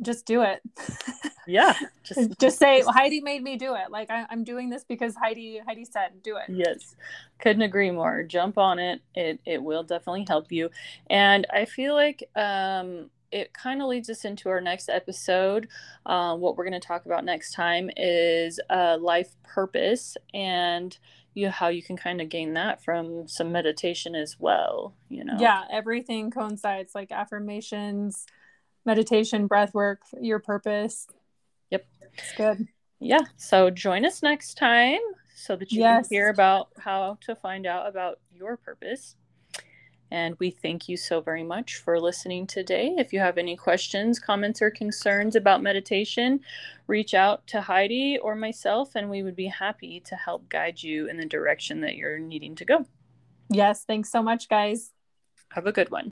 just 0.02 0.26
do 0.26 0.42
it. 0.42 0.62
yeah. 1.48 1.74
Just, 2.04 2.40
just 2.40 2.60
say 2.60 2.84
Heidi 2.86 3.22
made 3.22 3.44
me 3.44 3.58
do 3.58 3.76
it. 3.76 3.92
Like 3.92 4.10
I, 4.10 4.26
am 4.30 4.44
doing 4.44 4.70
this 4.70 4.84
because 4.84 5.16
Heidi 5.16 5.60
Heidi 5.66 5.86
said 5.86 6.24
do 6.24 6.38
it. 6.38 6.46
Yes. 6.50 6.96
Couldn't 7.40 7.62
agree 7.62 7.92
more. 7.92 8.24
Jump 8.24 8.58
on 8.58 8.80
it. 8.80 9.02
It 9.16 9.40
it 9.46 9.62
will 9.62 9.84
definitely 9.84 10.26
help 10.28 10.52
you. 10.52 10.70
And 11.10 11.46
I 11.54 11.66
feel 11.66 11.94
like 11.94 12.24
um 12.36 13.10
it 13.32 13.54
kind 13.54 13.82
of 13.82 13.88
leads 13.88 14.10
us 14.10 14.26
into 14.26 14.50
our 14.50 14.62
next 14.62 14.90
episode. 14.90 15.70
Um, 16.06 16.42
what 16.42 16.58
we're 16.58 16.66
going 16.66 16.80
to 16.80 16.86
talk 16.86 17.06
about 17.06 17.24
next 17.24 17.54
time 17.54 17.90
is 17.96 18.60
uh, 18.70 18.98
life 19.00 19.36
purpose 19.44 20.18
and 20.34 20.98
you 21.34 21.50
how 21.50 21.70
you 21.70 21.82
can 21.82 21.96
kind 21.96 22.20
of 22.20 22.30
gain 22.30 22.54
that 22.54 22.84
from 22.84 23.28
some 23.28 23.52
meditation 23.52 24.16
as 24.16 24.36
well. 24.38 24.94
You 25.10 25.24
know, 25.24 25.38
yeah, 25.40 25.64
everything 25.72 26.30
coincides 26.30 26.94
like 26.94 27.12
affirmations, 27.12 28.26
meditation, 28.86 29.48
breath 29.48 29.74
work, 29.74 30.02
your 30.20 30.40
purpose. 30.40 31.08
Yep. 31.70 31.86
It's 32.18 32.34
good. 32.36 32.68
Yeah. 33.00 33.22
So 33.38 33.70
join 33.70 34.06
us 34.06 34.22
next 34.22 34.56
time 34.56 35.00
so 35.36 35.56
that 35.56 35.72
you 35.72 35.82
yes. 35.82 36.08
can 36.08 36.16
hear 36.16 36.30
about 36.30 36.70
how 36.78 37.18
to 37.22 37.36
find 37.36 37.66
out 37.66 37.88
about 37.88 38.20
your 38.32 38.58
purpose. 38.58 39.16
And 40.12 40.36
we 40.40 40.52
thank 40.52 40.90
you 40.90 40.98
so 40.98 41.22
very 41.22 41.44
much 41.44 41.78
for 41.78 41.98
listening 41.98 42.46
today. 42.46 42.94
If 42.98 43.14
you 43.14 43.20
have 43.20 43.38
any 43.38 43.56
questions, 43.56 44.20
comments, 44.20 44.62
or 44.62 44.70
concerns 44.70 45.38
about 45.38 45.64
meditation, 45.64 46.42
reach 46.88 47.14
out 47.14 47.48
to 47.48 47.62
Heidi 47.62 48.20
or 48.20 48.36
myself, 48.36 48.92
and 48.96 49.10
we 49.10 49.24
would 49.24 49.38
be 49.38 49.48
happy 49.48 50.02
to 50.02 50.16
help 50.18 50.50
guide 50.50 50.84
you 50.84 51.08
in 51.08 51.16
the 51.16 51.26
direction 51.26 51.80
that 51.82 51.96
you're 51.96 52.20
needing 52.20 52.56
to 52.56 52.66
go. 52.66 52.86
Yes. 53.50 53.86
Thanks 53.86 54.12
so 54.12 54.22
much, 54.22 54.50
guys. 54.50 54.92
Have 55.54 55.66
a 55.66 55.72
good 55.72 55.90
one. 55.92 56.10